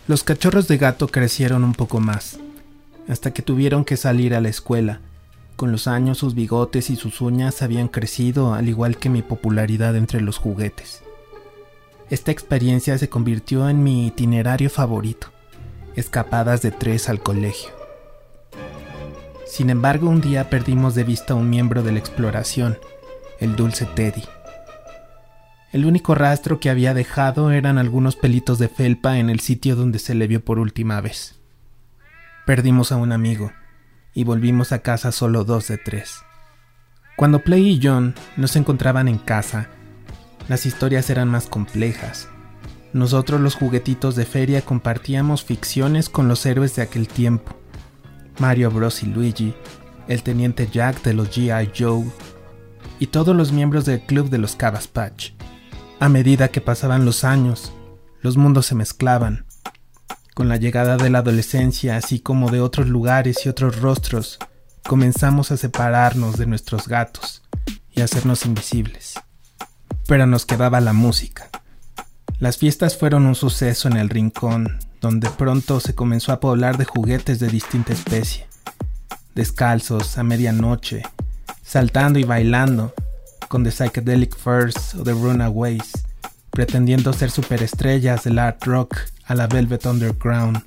Los 0.05 0.25
cachorros 0.25 0.67
de 0.67 0.77
gato 0.77 1.07
crecieron 1.07 1.63
un 1.63 1.74
poco 1.74 2.01
más, 2.01 2.38
hasta 3.07 3.31
que 3.31 3.41
tuvieron 3.41 3.86
que 3.86 3.95
salir 3.95 4.36
a 4.36 4.41
la 4.41 4.50
escuela. 4.50 5.00
Con 5.55 5.72
los 5.72 5.88
años 5.88 6.17
sus 6.17 6.36
bigotes 6.36 6.89
y 6.89 6.98
sus 6.98 7.22
uñas 7.22 7.62
habían 7.62 7.88
crecido, 7.88 8.53
al 8.53 8.67
igual 8.67 8.98
que 8.98 9.10
mi 9.10 9.22
popularidad 9.22 9.95
entre 9.95 10.19
los 10.19 10.38
juguetes. 10.38 11.03
Esta 12.10 12.31
experiencia 12.31 12.98
se 12.98 13.07
convirtió 13.07 13.69
en 13.69 13.81
mi 13.81 14.07
itinerario 14.07 14.69
favorito, 14.69 15.27
escapadas 15.95 16.62
de 16.62 16.72
tres 16.72 17.07
al 17.07 17.22
colegio. 17.22 17.69
Sin 19.48 19.69
embargo, 19.69 20.10
un 20.10 20.19
día 20.19 20.50
perdimos 20.50 20.95
de 20.95 21.05
vista 21.05 21.33
a 21.33 21.38
un 21.38 21.50
miembro 21.50 21.81
de 21.81 21.93
la 21.93 22.00
exploración, 22.00 22.77
el 23.39 23.55
dulce 23.55 23.86
Teddy. 23.86 24.24
El 25.74 25.88
único 25.88 26.13
rastro 26.13 26.60
que 26.60 26.70
había 26.70 26.94
dejado 26.94 27.50
eran 27.50 27.80
algunos 27.80 28.15
pelitos 28.15 28.60
de 28.60 28.70
felpa 28.70 29.18
en 29.18 29.32
el 29.32 29.39
sitio 29.39 29.75
donde 29.75 29.98
se 29.98 30.13
le 30.13 30.27
vio 30.27 30.46
por 30.46 30.60
última 30.60 31.01
vez. 31.01 31.39
Perdimos 32.46 32.92
a 32.92 32.98
un 32.98 33.12
amigo 33.12 33.51
y 34.13 34.24
volvimos 34.24 34.72
a 34.72 34.84
casa 34.84 35.12
solo 35.12 35.44
dos 35.46 35.70
de 35.70 35.80
tres. 35.80 36.22
Cuando 37.18 37.39
Play 37.39 37.70
y 37.70 37.80
John 37.82 38.13
no 38.38 38.48
se 38.48 38.60
encontraban 38.60 39.08
en 39.08 39.18
casa, 39.18 39.70
las 40.48 40.68
historias 40.68 41.10
eran 41.10 41.27
más 41.27 41.48
complejas. 41.48 42.30
Nosotros 42.94 43.42
los 43.42 43.56
juguetitos 43.56 44.15
de 44.15 44.25
feria 44.25 44.62
compartíamos 44.62 45.44
ficciones 45.44 46.08
con 46.08 46.27
los 46.27 46.46
héroes 46.46 46.75
de 46.75 46.84
aquel 46.84 47.08
tiempo. 47.08 47.58
Mario 48.38 48.70
Bros 48.70 49.01
y 49.01 49.08
Luigi, 49.08 49.56
el 50.08 50.22
teniente 50.22 50.70
Jack 50.72 51.01
de 51.01 51.15
los 51.15 51.32
GI 51.32 51.72
Joe 51.75 52.06
y 53.00 53.08
todos 53.08 53.36
los 53.36 53.51
miembros 53.51 53.86
del 53.86 54.01
club 54.01 54.30
de 54.30 54.38
los 54.38 54.56
Patch. 54.56 55.32
A 56.03 56.10
medida 56.10 56.50
que 56.50 56.60
pasaban 56.60 57.05
los 57.05 57.24
años, 57.24 57.72
los 58.19 58.36
mundos 58.36 58.65
se 58.65 58.75
mezclaban. 58.75 59.45
Con 60.33 60.50
la 60.50 60.57
llegada 60.57 60.98
de 60.98 61.10
la 61.10 61.19
adolescencia, 61.19 61.95
así 61.95 62.19
como 62.19 62.51
de 62.51 62.60
otros 62.60 62.89
lugares 62.89 63.45
y 63.45 63.48
otros 63.48 63.79
rostros, 63.79 64.38
comenzamos 64.86 65.51
a 65.51 65.55
separarnos 65.55 66.38
de 66.38 66.45
nuestros 66.45 66.89
gatos 66.89 67.41
y 67.89 68.01
a 68.01 68.03
hacernos 68.03 68.45
invisibles. 68.45 69.13
Pero 70.05 70.27
nos 70.27 70.45
quedaba 70.45 70.81
la 70.81 70.91
música. 70.91 71.50
Las 72.38 72.57
fiestas 72.57 72.98
fueron 72.98 73.25
un 73.25 73.36
suceso 73.36 73.88
en 73.88 73.95
el 73.95 74.10
rincón, 74.10 74.79
donde 75.00 75.29
pronto 75.29 75.79
se 75.79 75.95
comenzó 75.95 76.33
a 76.33 76.41
poblar 76.41 76.77
de 76.77 76.83
juguetes 76.83 77.39
de 77.39 77.48
distinta 77.48 77.93
especie. 77.93 78.45
Descalzos, 79.36 80.17
a 80.17 80.24
medianoche, 80.24 81.03
saltando 81.63 82.19
y 82.19 82.25
bailando, 82.25 82.93
con 83.53 83.63
The 83.63 83.69
Psychedelic 83.69 84.36
First 84.36 84.95
o 84.95 85.03
The 85.03 85.12
Runaways, 85.12 85.91
pretendiendo 86.50 87.13
ser 87.13 87.29
superestrellas 87.29 88.24
del 88.24 88.39
art 88.39 88.63
rock 88.65 88.98
a 89.27 89.36
la 89.36 89.45
Velvet 89.45 89.86
Underground 89.86 90.57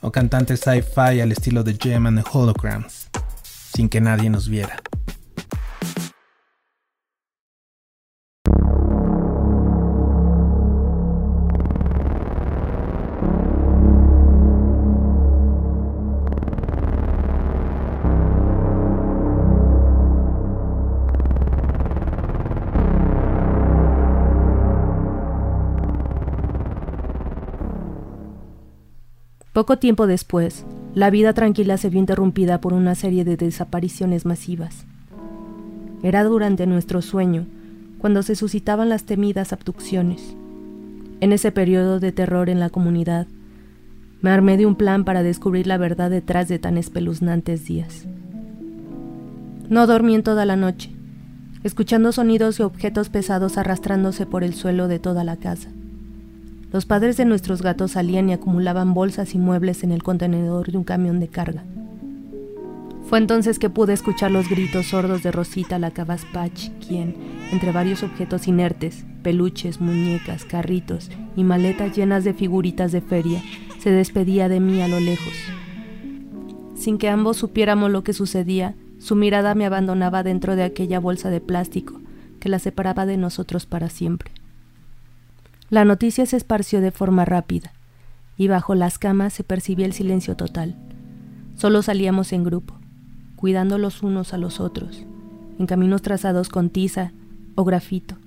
o 0.00 0.10
cantantes 0.10 0.58
sci-fi 0.58 1.20
al 1.20 1.30
estilo 1.30 1.62
de 1.62 1.76
Gem 1.80 2.04
and 2.04 2.20
the 2.20 2.28
Holograms, 2.32 3.08
sin 3.44 3.88
que 3.88 4.00
nadie 4.00 4.28
nos 4.28 4.48
viera. 4.48 4.82
Poco 29.62 29.78
tiempo 29.78 30.08
después, 30.08 30.66
la 30.92 31.08
vida 31.08 31.34
tranquila 31.34 31.76
se 31.76 31.88
vio 31.88 32.00
interrumpida 32.00 32.60
por 32.60 32.72
una 32.72 32.96
serie 32.96 33.24
de 33.24 33.36
desapariciones 33.36 34.26
masivas. 34.26 34.86
Era 36.02 36.24
durante 36.24 36.66
nuestro 36.66 37.00
sueño 37.00 37.46
cuando 37.98 38.24
se 38.24 38.34
suscitaban 38.34 38.88
las 38.88 39.04
temidas 39.04 39.52
abducciones. 39.52 40.34
En 41.20 41.32
ese 41.32 41.52
periodo 41.52 42.00
de 42.00 42.10
terror 42.10 42.48
en 42.48 42.58
la 42.58 42.70
comunidad, 42.70 43.28
Me 44.20 44.30
armé 44.30 44.56
de 44.56 44.66
un 44.66 44.74
plan 44.74 45.04
para 45.04 45.22
descubrir 45.22 45.68
la 45.68 45.78
verdad 45.78 46.10
detrás 46.10 46.48
de 46.48 46.58
tan 46.58 46.76
espeluznantes 46.76 47.64
días. 47.64 48.08
No 49.68 49.86
dormí 49.86 50.16
en 50.16 50.24
toda 50.24 50.44
la 50.44 50.56
noche, 50.56 50.90
escuchando 51.62 52.10
sonidos 52.10 52.58
y 52.58 52.64
objetos 52.64 53.10
pesados 53.10 53.58
arrastrándose 53.58 54.26
por 54.26 54.42
el 54.42 54.54
suelo 54.54 54.88
de 54.88 54.98
toda 54.98 55.22
la 55.22 55.36
casa. 55.36 55.68
Los 56.72 56.86
padres 56.86 57.18
de 57.18 57.26
nuestros 57.26 57.60
gatos 57.60 57.92
salían 57.92 58.30
y 58.30 58.32
acumulaban 58.32 58.94
bolsas 58.94 59.34
y 59.34 59.38
muebles 59.38 59.84
en 59.84 59.92
el 59.92 60.02
contenedor 60.02 60.72
de 60.72 60.78
un 60.78 60.84
camión 60.84 61.20
de 61.20 61.28
carga. 61.28 61.64
Fue 63.04 63.18
entonces 63.18 63.58
que 63.58 63.68
pude 63.68 63.92
escuchar 63.92 64.30
los 64.30 64.48
gritos 64.48 64.86
sordos 64.86 65.22
de 65.22 65.32
Rosita 65.32 65.78
la 65.78 65.90
Cabaspach, 65.90 66.70
quien, 66.86 67.14
entre 67.52 67.72
varios 67.72 68.02
objetos 68.02 68.48
inertes, 68.48 69.04
peluches, 69.22 69.82
muñecas, 69.82 70.46
carritos 70.46 71.10
y 71.36 71.44
maletas 71.44 71.94
llenas 71.94 72.24
de 72.24 72.32
figuritas 72.32 72.90
de 72.90 73.02
feria, 73.02 73.42
se 73.78 73.90
despedía 73.90 74.48
de 74.48 74.60
mí 74.60 74.80
a 74.80 74.88
lo 74.88 74.98
lejos. 74.98 75.34
Sin 76.74 76.96
que 76.96 77.10
ambos 77.10 77.36
supiéramos 77.36 77.90
lo 77.90 78.02
que 78.02 78.14
sucedía, 78.14 78.74
su 78.98 79.14
mirada 79.14 79.54
me 79.54 79.66
abandonaba 79.66 80.22
dentro 80.22 80.56
de 80.56 80.62
aquella 80.62 81.00
bolsa 81.00 81.28
de 81.28 81.42
plástico 81.42 82.00
que 82.40 82.48
la 82.48 82.58
separaba 82.58 83.04
de 83.04 83.18
nosotros 83.18 83.66
para 83.66 83.90
siempre. 83.90 84.32
La 85.72 85.86
noticia 85.86 86.26
se 86.26 86.36
esparció 86.36 86.82
de 86.82 86.90
forma 86.90 87.24
rápida, 87.24 87.72
y 88.36 88.46
bajo 88.46 88.74
las 88.74 88.98
camas 88.98 89.32
se 89.32 89.42
percibía 89.42 89.86
el 89.86 89.94
silencio 89.94 90.36
total. 90.36 90.76
Solo 91.56 91.80
salíamos 91.80 92.34
en 92.34 92.44
grupo 92.44 92.74
cuidando 93.36 93.78
los 93.78 94.02
unos 94.02 94.34
a 94.34 94.36
los 94.36 94.60
otros, 94.60 95.06
en 95.58 95.64
caminos 95.64 96.02
trazados 96.02 96.50
con 96.50 96.68
tiza 96.68 97.12
o 97.54 97.64
grafito, 97.64 98.18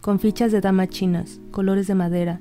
con 0.00 0.18
fichas 0.18 0.50
de 0.50 0.60
damas 0.60 0.88
chinas, 0.88 1.38
colores 1.52 1.86
de 1.86 1.94
madera 1.94 2.40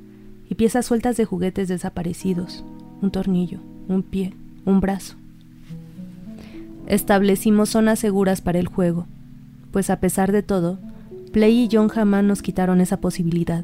y 0.49 0.55
piezas 0.55 0.87
sueltas 0.87 1.15
de 1.15 1.25
juguetes 1.25 1.67
desaparecidos, 1.67 2.65
un 3.03 3.11
tornillo, 3.11 3.59
un 3.87 4.01
pie, 4.01 4.33
un 4.65 4.79
brazo. 4.79 5.15
Establecimos 6.87 7.69
zonas 7.69 7.99
seguras 7.99 8.41
para 8.41 8.57
el 8.57 8.67
juego, 8.67 9.05
pues 9.69 9.91
a 9.91 9.99
pesar 9.99 10.31
de 10.31 10.41
todo, 10.41 10.79
Play 11.31 11.65
y 11.65 11.69
John 11.71 11.89
jamás 11.89 12.23
nos 12.23 12.41
quitaron 12.41 12.81
esa 12.81 12.99
posibilidad. 12.99 13.63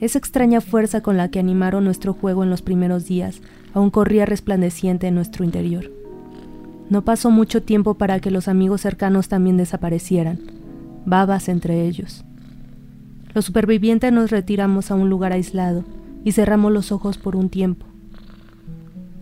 Esa 0.00 0.18
extraña 0.18 0.60
fuerza 0.60 1.00
con 1.00 1.16
la 1.16 1.28
que 1.28 1.38
animaron 1.38 1.84
nuestro 1.84 2.12
juego 2.12 2.42
en 2.42 2.50
los 2.50 2.62
primeros 2.62 3.06
días 3.06 3.40
aún 3.74 3.90
corría 3.90 4.26
resplandeciente 4.26 5.06
en 5.06 5.14
nuestro 5.14 5.44
interior. 5.44 5.90
No 6.90 7.02
pasó 7.02 7.30
mucho 7.30 7.62
tiempo 7.62 7.94
para 7.94 8.20
que 8.20 8.30
los 8.30 8.48
amigos 8.48 8.82
cercanos 8.82 9.28
también 9.28 9.56
desaparecieran, 9.56 10.38
babas 11.06 11.48
entre 11.48 11.86
ellos. 11.86 12.24
Los 13.34 13.46
supervivientes 13.46 14.12
nos 14.12 14.30
retiramos 14.30 14.90
a 14.90 14.94
un 14.94 15.08
lugar 15.08 15.32
aislado 15.32 15.84
y 16.24 16.32
cerramos 16.32 16.72
los 16.72 16.92
ojos 16.92 17.18
por 17.18 17.36
un 17.36 17.48
tiempo. 17.48 17.86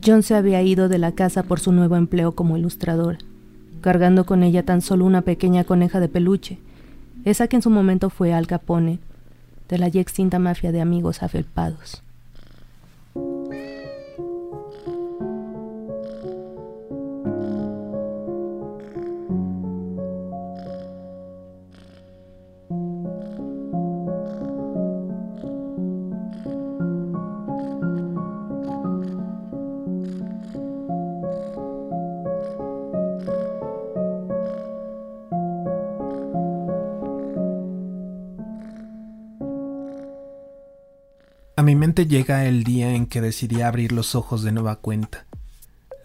John 0.05 0.23
se 0.23 0.35
había 0.35 0.63
ido 0.63 0.89
de 0.89 0.99
la 0.99 1.13
casa 1.13 1.45
por 1.45 1.61
su 1.61 1.73
nuevo 1.73 1.97
empleo 1.97 2.33
como 2.33 2.57
ilustrador, 2.57 3.19
cargando 3.81 4.27
con 4.27 4.43
ella 4.43 4.65
tan 4.65 4.83
solo 4.83 5.05
una 5.05 5.23
pequeña 5.23 5.65
coneja 5.65 6.01
de 6.01 6.09
peluche, 6.09 6.59
esa 7.25 7.47
que 7.47 7.57
en 7.57 7.63
su 7.63 7.71
momento 7.71 8.11
fue 8.11 8.35
Al 8.35 8.47
Capone, 8.47 8.99
de 9.69 9.79
la 9.79 9.89
ya 9.89 10.01
extinta 10.01 10.39
mafia 10.39 10.73
de 10.73 10.81
amigos 10.81 11.23
afelpados. 11.23 12.03
A 41.55 41.63
mi 41.63 41.77
mente 41.77 42.07
llega 42.07 42.47
el 42.47 42.65
día 42.65 42.95
en 42.95 43.05
que 43.05 43.21
decidí 43.21 43.61
abrir 43.61 43.93
los 43.93 44.15
ojos 44.15 44.43
de 44.43 44.53
nueva 44.53 44.77
cuenta. 44.77 45.27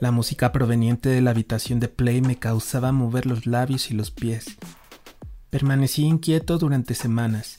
La 0.01 0.12
música 0.12 0.51
proveniente 0.51 1.07
de 1.07 1.21
la 1.21 1.31
habitación 1.31 1.79
de 1.79 1.88
Play 1.88 2.19
me 2.21 2.38
causaba 2.38 2.91
mover 2.91 3.25
los 3.25 3.45
labios 3.45 3.89
y 3.89 3.93
los 3.93 4.12
pies. 4.12 4.57
Permanecí 5.49 6.03
inquieto 6.03 6.57
durante 6.57 6.95
semanas, 6.95 7.55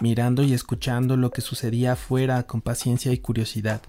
mirando 0.00 0.44
y 0.44 0.52
escuchando 0.52 1.16
lo 1.16 1.30
que 1.30 1.40
sucedía 1.40 1.94
afuera 1.94 2.44
con 2.44 2.60
paciencia 2.60 3.10
y 3.10 3.18
curiosidad. 3.18 3.82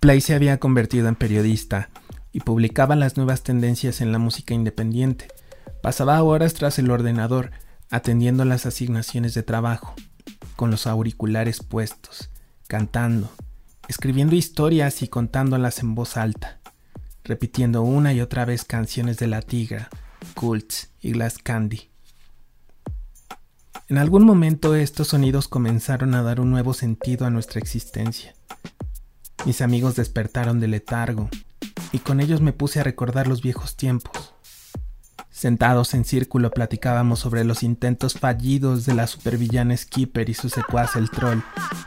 Play 0.00 0.20
se 0.20 0.34
había 0.34 0.58
convertido 0.58 1.06
en 1.06 1.14
periodista 1.14 1.90
y 2.32 2.40
publicaba 2.40 2.96
las 2.96 3.16
nuevas 3.16 3.44
tendencias 3.44 4.00
en 4.00 4.10
la 4.10 4.18
música 4.18 4.52
independiente. 4.52 5.28
Pasaba 5.80 6.20
horas 6.24 6.54
tras 6.54 6.80
el 6.80 6.90
ordenador, 6.90 7.52
atendiendo 7.88 8.44
las 8.44 8.66
asignaciones 8.66 9.32
de 9.34 9.44
trabajo 9.44 9.94
con 10.56 10.70
los 10.70 10.86
auriculares 10.86 11.62
puestos, 11.62 12.30
cantando, 12.66 13.30
escribiendo 13.88 14.34
historias 14.34 15.02
y 15.02 15.08
contándolas 15.08 15.80
en 15.80 15.94
voz 15.94 16.16
alta, 16.16 16.58
repitiendo 17.22 17.82
una 17.82 18.12
y 18.12 18.20
otra 18.20 18.44
vez 18.44 18.64
canciones 18.64 19.18
de 19.18 19.26
La 19.28 19.42
Tigra, 19.42 19.88
Cults 20.34 20.90
y 21.00 21.12
Glass 21.12 21.38
Candy. 21.38 21.90
En 23.88 23.98
algún 23.98 24.24
momento 24.24 24.74
estos 24.74 25.08
sonidos 25.08 25.46
comenzaron 25.46 26.14
a 26.14 26.22
dar 26.22 26.40
un 26.40 26.50
nuevo 26.50 26.74
sentido 26.74 27.26
a 27.26 27.30
nuestra 27.30 27.60
existencia. 27.60 28.34
Mis 29.44 29.60
amigos 29.60 29.94
despertaron 29.94 30.58
del 30.58 30.72
letargo 30.72 31.28
y 31.92 32.00
con 32.00 32.20
ellos 32.20 32.40
me 32.40 32.52
puse 32.52 32.80
a 32.80 32.84
recordar 32.84 33.28
los 33.28 33.42
viejos 33.42 33.76
tiempos 33.76 34.35
Sentados 35.36 35.92
en 35.92 36.06
círculo 36.06 36.50
platicábamos 36.50 37.18
sobre 37.18 37.44
los 37.44 37.62
intentos 37.62 38.14
fallidos 38.14 38.86
de 38.86 38.94
la 38.94 39.06
supervillana 39.06 39.76
Skipper 39.76 40.30
y 40.30 40.32
su 40.32 40.48
secuaz 40.48 40.96
el 40.96 41.10
Troll 41.10 41.40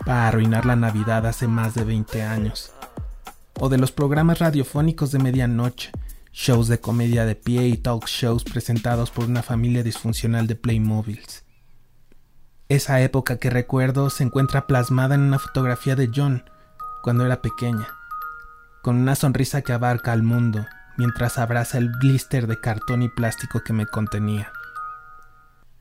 para 0.06 0.28
arruinar 0.28 0.68
la 0.68 0.76
Navidad 0.76 1.26
hace 1.26 1.48
más 1.48 1.74
de 1.74 1.84
20 1.84 2.22
años. 2.22 2.72
O 3.60 3.68
de 3.68 3.80
los 3.80 3.92
programas 3.92 4.38
radiofónicos 4.38 5.12
de 5.12 5.18
medianoche, 5.18 5.90
shows 6.32 6.68
de 6.68 6.80
comedia 6.80 7.26
de 7.26 7.34
pie 7.34 7.68
y 7.70 7.78
talk 7.78 8.06
shows 8.06 8.44
presentados 8.44 9.10
por 9.10 9.26
una 9.26 9.42
familia 9.42 9.82
disfuncional 9.82 10.46
de 10.46 10.54
Playmobiles. 10.54 11.44
Esa 12.68 13.02
época 13.02 13.38
que 13.38 13.50
recuerdo 13.50 14.12
se 14.12 14.24
encuentra 14.24 14.68
plasmada 14.68 15.16
en 15.16 15.22
una 15.22 15.40
fotografía 15.40 15.96
de 15.96 16.12
John 16.16 16.44
cuando 17.02 17.26
era 17.26 17.42
pequeña, 17.42 17.88
con 18.84 18.98
una 18.98 19.16
sonrisa 19.16 19.64
que 19.64 19.74
abarca 19.74 20.12
al 20.12 20.22
mundo 20.22 20.68
mientras 21.00 21.38
abraza 21.38 21.78
el 21.78 21.88
blister 21.88 22.46
de 22.46 22.60
cartón 22.60 23.02
y 23.04 23.08
plástico 23.08 23.64
que 23.64 23.72
me 23.72 23.88
contenía. 23.88 24.52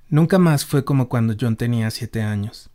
Nunca 0.09 0.39
más 0.39 0.65
fue 0.65 0.85
como 0.85 1.09
cuando 1.09 1.35
John 1.39 1.57
tenía 1.57 1.91
siete 1.91 2.23
años. 2.23 2.71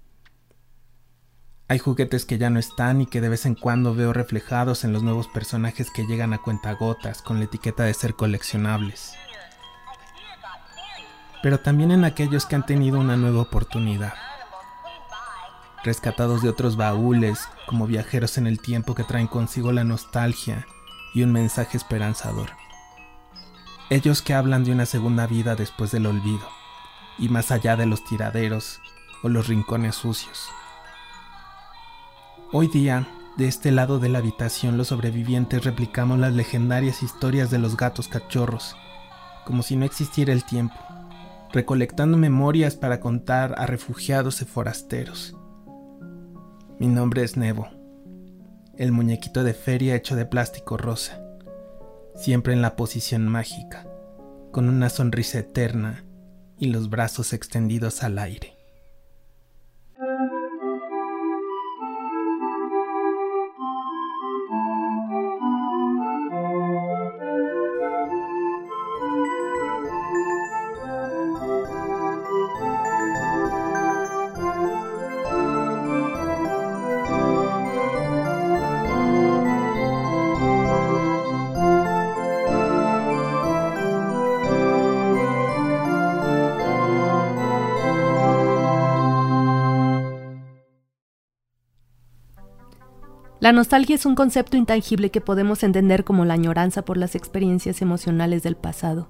Hay 1.69 1.79
juguetes 1.79 2.25
que 2.25 2.37
ya 2.37 2.49
no 2.49 2.59
están 2.59 2.99
y 2.99 3.05
que 3.05 3.21
de 3.21 3.29
vez 3.29 3.45
en 3.45 3.55
cuando 3.55 3.95
veo 3.95 4.11
reflejados 4.11 4.83
en 4.83 4.91
los 4.91 5.03
nuevos 5.03 5.29
personajes 5.29 5.89
que 5.89 6.05
llegan 6.05 6.33
a 6.33 6.37
cuentagotas 6.37 7.21
con 7.21 7.39
la 7.39 7.45
etiqueta 7.45 7.83
de 7.83 7.93
ser 7.93 8.13
coleccionables. 8.13 9.13
Pero 11.41 11.61
también 11.61 11.91
en 11.91 12.03
aquellos 12.03 12.45
que 12.45 12.55
han 12.55 12.65
tenido 12.65 12.99
una 12.99 13.15
nueva 13.15 13.39
oportunidad. 13.39 14.15
Rescatados 15.85 16.41
de 16.41 16.49
otros 16.49 16.75
baúles, 16.75 17.47
como 17.67 17.87
viajeros 17.87 18.37
en 18.37 18.47
el 18.47 18.59
tiempo 18.59 18.95
que 18.95 19.05
traen 19.05 19.27
consigo 19.27 19.71
la 19.71 19.85
nostalgia 19.85 20.67
y 21.13 21.23
un 21.23 21.31
mensaje 21.31 21.77
esperanzador. 21.77 22.49
Ellos 23.89 24.21
que 24.21 24.33
hablan 24.33 24.63
de 24.63 24.71
una 24.71 24.85
segunda 24.85 25.27
vida 25.27 25.55
después 25.55 25.91
del 25.91 26.07
olvido, 26.07 26.47
y 27.19 27.29
más 27.29 27.51
allá 27.51 27.75
de 27.75 27.85
los 27.85 28.03
tiraderos 28.03 28.81
o 29.21 29.29
los 29.29 29.47
rincones 29.47 29.95
sucios. 29.95 30.49
Hoy 32.51 32.67
día, 32.67 33.07
de 33.37 33.47
este 33.47 33.71
lado 33.71 33.99
de 33.99 34.09
la 34.09 34.19
habitación, 34.19 34.77
los 34.77 34.87
sobrevivientes 34.87 35.63
replicamos 35.63 36.19
las 36.19 36.33
legendarias 36.33 37.03
historias 37.03 37.51
de 37.51 37.59
los 37.59 37.77
gatos 37.77 38.07
cachorros, 38.07 38.75
como 39.45 39.63
si 39.63 39.75
no 39.75 39.85
existiera 39.85 40.33
el 40.33 40.43
tiempo, 40.43 40.75
recolectando 41.51 42.17
memorias 42.17 42.75
para 42.75 42.99
contar 42.99 43.55
a 43.57 43.65
refugiados 43.65 44.41
y 44.41 44.45
forasteros. 44.45 45.35
Mi 46.79 46.87
nombre 46.87 47.23
es 47.23 47.37
Nebo 47.37 47.82
el 48.77 48.91
muñequito 48.91 49.43
de 49.43 49.53
feria 49.53 49.95
hecho 49.95 50.15
de 50.15 50.25
plástico 50.25 50.77
rosa, 50.77 51.21
siempre 52.15 52.53
en 52.53 52.61
la 52.61 52.75
posición 52.75 53.27
mágica, 53.27 53.87
con 54.51 54.67
una 54.67 54.89
sonrisa 54.89 55.39
eterna 55.39 56.05
y 56.57 56.67
los 56.67 56.89
brazos 56.89 57.33
extendidos 57.33 58.03
al 58.03 58.17
aire. 58.17 58.52
La 93.43 93.51
nostalgia 93.51 93.95
es 93.95 94.05
un 94.05 94.15
concepto 94.15 94.55
intangible 94.55 95.11
que 95.11 95.19
podemos 95.19 95.63
entender 95.63 96.05
como 96.05 96.23
la 96.23 96.33
añoranza 96.33 96.85
por 96.85 96.95
las 96.95 97.13
experiencias 97.13 97.81
emocionales 97.81 98.41
del 98.41 98.55
pasado. 98.55 99.09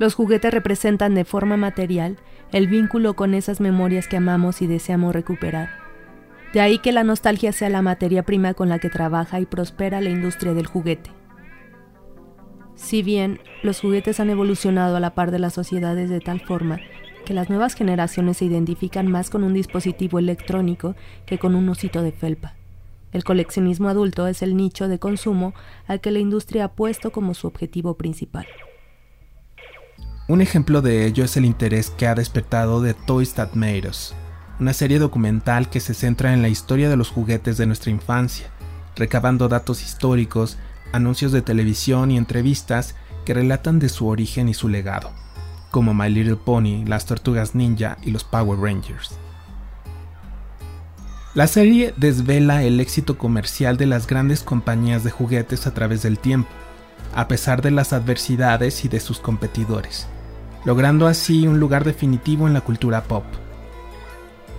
Los 0.00 0.16
juguetes 0.16 0.52
representan 0.52 1.14
de 1.14 1.24
forma 1.24 1.56
material 1.56 2.18
el 2.50 2.66
vínculo 2.66 3.14
con 3.14 3.34
esas 3.34 3.60
memorias 3.60 4.08
que 4.08 4.16
amamos 4.16 4.60
y 4.60 4.66
deseamos 4.66 5.14
recuperar. 5.14 5.70
De 6.52 6.60
ahí 6.60 6.78
que 6.78 6.90
la 6.90 7.04
nostalgia 7.04 7.52
sea 7.52 7.68
la 7.68 7.80
materia 7.80 8.24
prima 8.24 8.54
con 8.54 8.68
la 8.68 8.80
que 8.80 8.90
trabaja 8.90 9.38
y 9.38 9.46
prospera 9.46 10.00
la 10.00 10.10
industria 10.10 10.52
del 10.52 10.66
juguete. 10.66 11.12
Si 12.74 13.04
bien 13.04 13.38
los 13.62 13.80
juguetes 13.80 14.18
han 14.18 14.30
evolucionado 14.30 14.96
a 14.96 15.00
la 15.00 15.14
par 15.14 15.30
de 15.30 15.38
las 15.38 15.52
sociedades 15.52 16.10
de 16.10 16.18
tal 16.18 16.40
forma 16.40 16.80
que 17.24 17.34
las 17.34 17.48
nuevas 17.48 17.74
generaciones 17.74 18.38
se 18.38 18.46
identifican 18.46 19.06
más 19.06 19.30
con 19.30 19.44
un 19.44 19.54
dispositivo 19.54 20.18
electrónico 20.18 20.96
que 21.24 21.38
con 21.38 21.54
un 21.54 21.68
osito 21.68 22.02
de 22.02 22.10
felpa. 22.10 22.56
El 23.12 23.24
coleccionismo 23.24 23.88
adulto 23.88 24.26
es 24.26 24.42
el 24.42 24.56
nicho 24.56 24.88
de 24.88 24.98
consumo 24.98 25.54
al 25.86 26.00
que 26.00 26.10
la 26.10 26.18
industria 26.18 26.64
ha 26.64 26.72
puesto 26.72 27.12
como 27.12 27.34
su 27.34 27.46
objetivo 27.46 27.94
principal. 27.94 28.46
Un 30.28 30.40
ejemplo 30.40 30.80
de 30.80 31.06
ello 31.06 31.24
es 31.24 31.36
el 31.36 31.44
interés 31.44 31.90
que 31.90 32.06
ha 32.06 32.14
despertado 32.14 32.80
de 32.80 32.94
Toys 32.94 33.34
That 33.34 33.52
Made 33.52 33.88
Us, 33.88 34.14
una 34.60 34.72
serie 34.72 34.98
documental 34.98 35.68
que 35.68 35.80
se 35.80 35.92
centra 35.92 36.32
en 36.32 36.40
la 36.40 36.48
historia 36.48 36.88
de 36.88 36.96
los 36.96 37.10
juguetes 37.10 37.58
de 37.58 37.66
nuestra 37.66 37.90
infancia, 37.90 38.50
recabando 38.96 39.48
datos 39.48 39.82
históricos, 39.82 40.56
anuncios 40.92 41.32
de 41.32 41.42
televisión 41.42 42.10
y 42.10 42.16
entrevistas 42.16 42.94
que 43.26 43.34
relatan 43.34 43.78
de 43.78 43.88
su 43.88 44.06
origen 44.06 44.48
y 44.48 44.54
su 44.54 44.68
legado, 44.68 45.10
como 45.70 45.92
My 45.92 46.08
Little 46.08 46.36
Pony, 46.36 46.84
las 46.86 47.04
Tortugas 47.04 47.54
Ninja 47.54 47.98
y 48.02 48.10
los 48.10 48.24
Power 48.24 48.58
Rangers. 48.58 49.18
La 51.34 51.46
serie 51.46 51.94
desvela 51.96 52.62
el 52.62 52.78
éxito 52.78 53.16
comercial 53.16 53.78
de 53.78 53.86
las 53.86 54.06
grandes 54.06 54.42
compañías 54.42 55.02
de 55.02 55.10
juguetes 55.10 55.66
a 55.66 55.72
través 55.72 56.02
del 56.02 56.18
tiempo, 56.18 56.50
a 57.14 57.26
pesar 57.26 57.62
de 57.62 57.70
las 57.70 57.94
adversidades 57.94 58.84
y 58.84 58.88
de 58.88 59.00
sus 59.00 59.18
competidores, 59.18 60.06
logrando 60.66 61.06
así 61.06 61.46
un 61.46 61.58
lugar 61.58 61.84
definitivo 61.84 62.46
en 62.46 62.52
la 62.52 62.60
cultura 62.60 63.04
pop. 63.04 63.24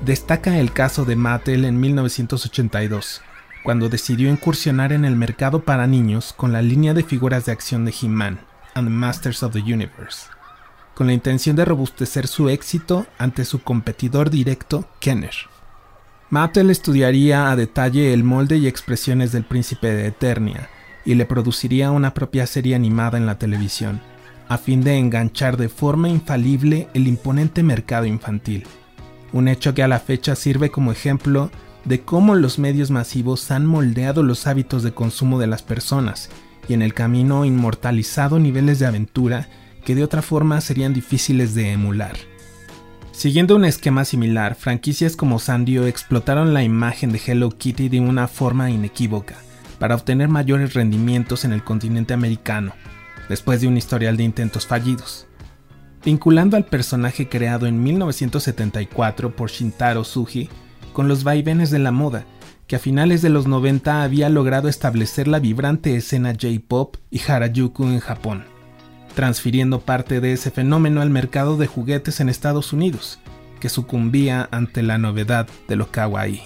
Destaca 0.04 0.58
el 0.58 0.74
caso 0.74 1.06
de 1.06 1.16
Mattel 1.16 1.66
en 1.66 1.80
1982, 1.80 3.22
cuando 3.64 3.88
decidió 3.88 4.32
incursionar 4.32 4.94
en 4.94 5.06
el 5.06 5.16
mercado 5.16 5.64
para 5.64 5.86
niños 5.86 6.34
con 6.36 6.52
la 6.52 6.64
línea 6.64 6.96
de 6.96 7.04
figuras 7.04 7.46
de 7.46 7.52
acción 7.52 7.86
de 7.86 7.94
He-Man 8.02 8.40
and 8.74 8.88
the 8.88 8.94
Masters 8.94 9.44
of 9.44 9.54
the 9.54 9.60
Universe, 9.60 10.26
con 10.96 11.06
la 11.06 11.14
intención 11.14 11.56
de 11.56 11.66
robustecer 11.66 12.26
su 12.26 12.50
éxito 12.50 13.06
ante 13.20 13.46
su 13.46 13.62
competidor 13.62 14.32
directo, 14.32 14.90
Kenner. 15.00 15.53
Mattel 16.34 16.72
estudiaría 16.72 17.52
a 17.52 17.56
detalle 17.56 18.12
el 18.12 18.24
molde 18.24 18.58
y 18.58 18.65
expresiones 18.65 19.32
del 19.32 19.43
príncipe 19.43 19.93
de 19.93 20.08
Eternia 20.08 20.67
y 21.06 21.13
le 21.13 21.28
produciría 21.28 21.91
una 21.91 22.15
propia 22.15 22.48
serie 22.48 22.74
animada 22.74 23.19
en 23.19 23.28
la 23.28 23.38
televisión, 23.38 24.02
a 24.50 24.58
fin 24.58 24.82
de 24.82 24.98
enganchar 24.98 25.58
de 25.58 25.69
forma 25.69 26.10
infalible 26.10 26.88
el 26.96 27.08
imponente 27.08 27.62
mercado 27.62 28.08
infantil. 28.08 28.65
Un 29.32 29.48
hecho 29.48 29.76
que 29.76 29.84
a 29.84 29.88
la 29.88 30.00
fecha 30.00 30.34
sirve 30.34 30.72
como 30.72 30.91
ejemplo 30.91 31.52
de 31.86 32.02
cómo 32.02 32.34
los 32.34 32.58
medios 32.58 32.89
masivos 32.89 33.52
han 33.52 33.67
moldeado 33.67 34.24
los 34.24 34.48
hábitos 34.48 34.82
de 34.82 34.91
consumo 34.91 35.38
de 35.38 35.46
las 35.46 35.62
personas 35.62 36.32
y 36.67 36.74
en 36.74 36.82
el 36.82 36.96
camino 36.96 37.46
inmortalizado 37.46 38.39
niveles 38.39 38.80
de 38.80 38.88
aventura 38.88 39.50
que 39.86 39.93
de 39.93 40.04
otra 40.04 40.24
forma 40.24 40.62
serían 40.62 40.96
difíciles 40.96 41.54
de 41.54 41.74
emular. 41.74 42.33
Siguiendo 43.13 43.56
un 43.56 43.63
esquema 43.63 44.06
similar, 44.06 44.56
franquicias 44.56 45.15
como 45.15 45.38
Sandio 45.38 45.86
explotaron 45.86 46.54
la 46.54 46.63
imagen 46.63 47.12
de 47.12 47.21
Hello 47.23 47.52
Kitty 47.52 47.88
de 47.88 47.99
una 47.99 48.28
forma 48.28 48.71
inequívoca, 48.71 49.36
para 49.78 49.93
obtener 49.93 50.30
mayores 50.30 50.73
rendimientos 50.73 51.45
en 51.45 51.54
el 51.54 51.63
continente 51.63 52.15
americano, 52.15 52.73
después 53.30 53.62
de 53.62 53.67
un 53.67 53.78
historial 53.78 54.17
de 54.17 54.23
intentos 54.23 54.65
fallidos. 54.65 55.28
Vinculando 56.04 56.58
al 56.58 56.65
personaje 56.65 57.30
creado 57.30 57.67
en 57.67 57.82
1974 57.84 59.36
por 59.36 59.52
Shintaro 59.52 60.04
Suji 60.04 60.49
con 60.91 61.08
los 61.08 61.23
vaivenes 61.23 61.69
de 61.69 61.80
la 61.80 61.91
moda, 61.91 62.26
que 62.65 62.78
a 62.78 62.80
finales 62.80 63.21
de 63.21 63.30
los 63.30 63.45
90 63.45 64.02
había 64.04 64.28
logrado 64.30 64.67
establecer 64.67 65.28
la 65.28 65.38
vibrante 65.38 65.95
escena 65.95 66.34
J-pop 66.34 66.97
y 67.12 67.21
Harajuku 67.21 67.84
en 67.86 67.99
Japón 67.99 68.53
transfiriendo 69.15 69.82
parte 69.82 70.19
de 70.19 70.34
ese 70.34 70.52
fenómeno 70.52 71.02
al 71.02 71.10
mercado 71.10 71.58
de 71.58 71.67
juguetes 71.67 72.19
en 72.19 72.30
Estados 72.30 72.73
Unidos, 72.73 73.19
que 73.60 73.69
sucumbía 73.69 74.47
ante 74.52 74.84
la 74.84 74.97
novedad 74.97 75.47
de 75.67 75.76
lo 75.76 75.91
kawaii. 75.91 76.41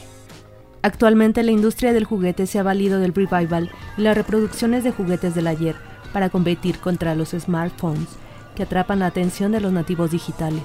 Actualmente 0.82 1.44
la 1.44 1.52
industria 1.52 1.94
del 1.94 2.06
juguete 2.06 2.48
se 2.48 2.60
ha 2.60 2.64
valido 2.64 3.00
del 3.00 3.14
revival 3.14 3.72
y 3.98 4.02
las 4.02 4.16
reproducciones 4.16 4.84
de 4.84 4.92
juguetes 4.92 5.34
del 5.36 5.48
ayer 5.48 5.76
para 6.14 6.30
competir 6.30 6.80
contra 6.80 7.16
los 7.16 7.30
smartphones 7.30 8.08
que 8.56 8.64
atrapan 8.64 9.00
la 9.00 9.08
atención 9.08 9.52
de 9.52 9.62
los 9.62 9.72
nativos 9.72 10.12
digitales. 10.12 10.64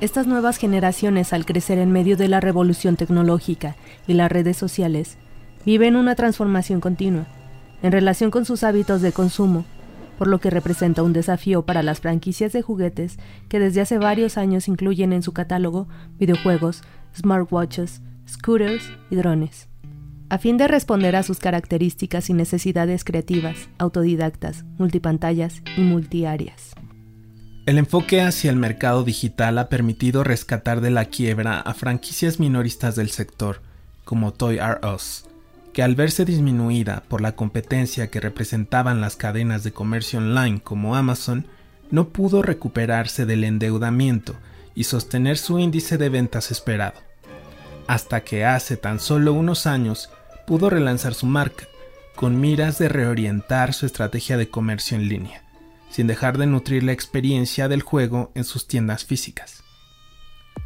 Estas 0.00 0.26
nuevas 0.26 0.58
generaciones, 0.58 1.32
al 1.32 1.44
crecer 1.44 1.78
en 1.78 1.92
medio 1.92 2.16
de 2.16 2.28
la 2.28 2.40
revolución 2.40 2.96
tecnológica 2.96 3.76
y 4.06 4.14
las 4.14 4.32
redes 4.32 4.56
sociales, 4.56 5.16
viven 5.64 5.96
una 5.96 6.14
transformación 6.14 6.80
continua 6.80 7.26
en 7.82 7.92
relación 7.92 8.30
con 8.30 8.44
sus 8.44 8.64
hábitos 8.64 9.02
de 9.02 9.12
consumo 9.12 9.64
por 10.22 10.28
lo 10.28 10.38
que 10.38 10.50
representa 10.50 11.02
un 11.02 11.12
desafío 11.12 11.66
para 11.66 11.82
las 11.82 11.98
franquicias 11.98 12.52
de 12.52 12.62
juguetes 12.62 13.18
que 13.48 13.58
desde 13.58 13.80
hace 13.80 13.98
varios 13.98 14.38
años 14.38 14.68
incluyen 14.68 15.12
en 15.12 15.24
su 15.24 15.32
catálogo 15.32 15.88
videojuegos, 16.16 16.82
smartwatches, 17.12 18.02
scooters 18.28 18.84
y 19.10 19.16
drones. 19.16 19.68
A 20.28 20.38
fin 20.38 20.58
de 20.58 20.68
responder 20.68 21.16
a 21.16 21.24
sus 21.24 21.40
características 21.40 22.30
y 22.30 22.34
necesidades 22.34 23.02
creativas, 23.02 23.68
autodidactas, 23.78 24.64
multipantallas 24.78 25.60
y 25.76 25.80
multiáreas. 25.80 26.70
El 27.66 27.78
enfoque 27.78 28.20
hacia 28.20 28.52
el 28.52 28.56
mercado 28.56 29.02
digital 29.02 29.58
ha 29.58 29.68
permitido 29.68 30.22
rescatar 30.22 30.80
de 30.80 30.92
la 30.92 31.06
quiebra 31.06 31.58
a 31.58 31.74
franquicias 31.74 32.38
minoristas 32.38 32.94
del 32.94 33.10
sector, 33.10 33.60
como 34.04 34.32
Toy 34.32 34.58
R 34.58 34.78
Us, 34.86 35.24
que 35.72 35.82
al 35.82 35.94
verse 35.94 36.24
disminuida 36.24 37.02
por 37.08 37.20
la 37.20 37.32
competencia 37.34 38.10
que 38.10 38.20
representaban 38.20 39.00
las 39.00 39.16
cadenas 39.16 39.64
de 39.64 39.72
comercio 39.72 40.18
online 40.18 40.60
como 40.60 40.96
Amazon, 40.96 41.46
no 41.90 42.08
pudo 42.08 42.42
recuperarse 42.42 43.26
del 43.26 43.44
endeudamiento 43.44 44.34
y 44.74 44.84
sostener 44.84 45.38
su 45.38 45.58
índice 45.58 45.98
de 45.98 46.08
ventas 46.08 46.50
esperado, 46.50 47.00
hasta 47.86 48.22
que 48.22 48.44
hace 48.44 48.76
tan 48.76 49.00
solo 49.00 49.32
unos 49.32 49.66
años 49.66 50.10
pudo 50.46 50.70
relanzar 50.70 51.14
su 51.14 51.26
marca, 51.26 51.66
con 52.16 52.40
miras 52.40 52.78
de 52.78 52.88
reorientar 52.88 53.72
su 53.72 53.86
estrategia 53.86 54.36
de 54.36 54.48
comercio 54.48 54.96
en 54.96 55.08
línea, 55.08 55.42
sin 55.90 56.06
dejar 56.06 56.38
de 56.38 56.46
nutrir 56.46 56.82
la 56.82 56.92
experiencia 56.92 57.68
del 57.68 57.82
juego 57.82 58.30
en 58.34 58.44
sus 58.44 58.66
tiendas 58.66 59.04
físicas. 59.04 59.61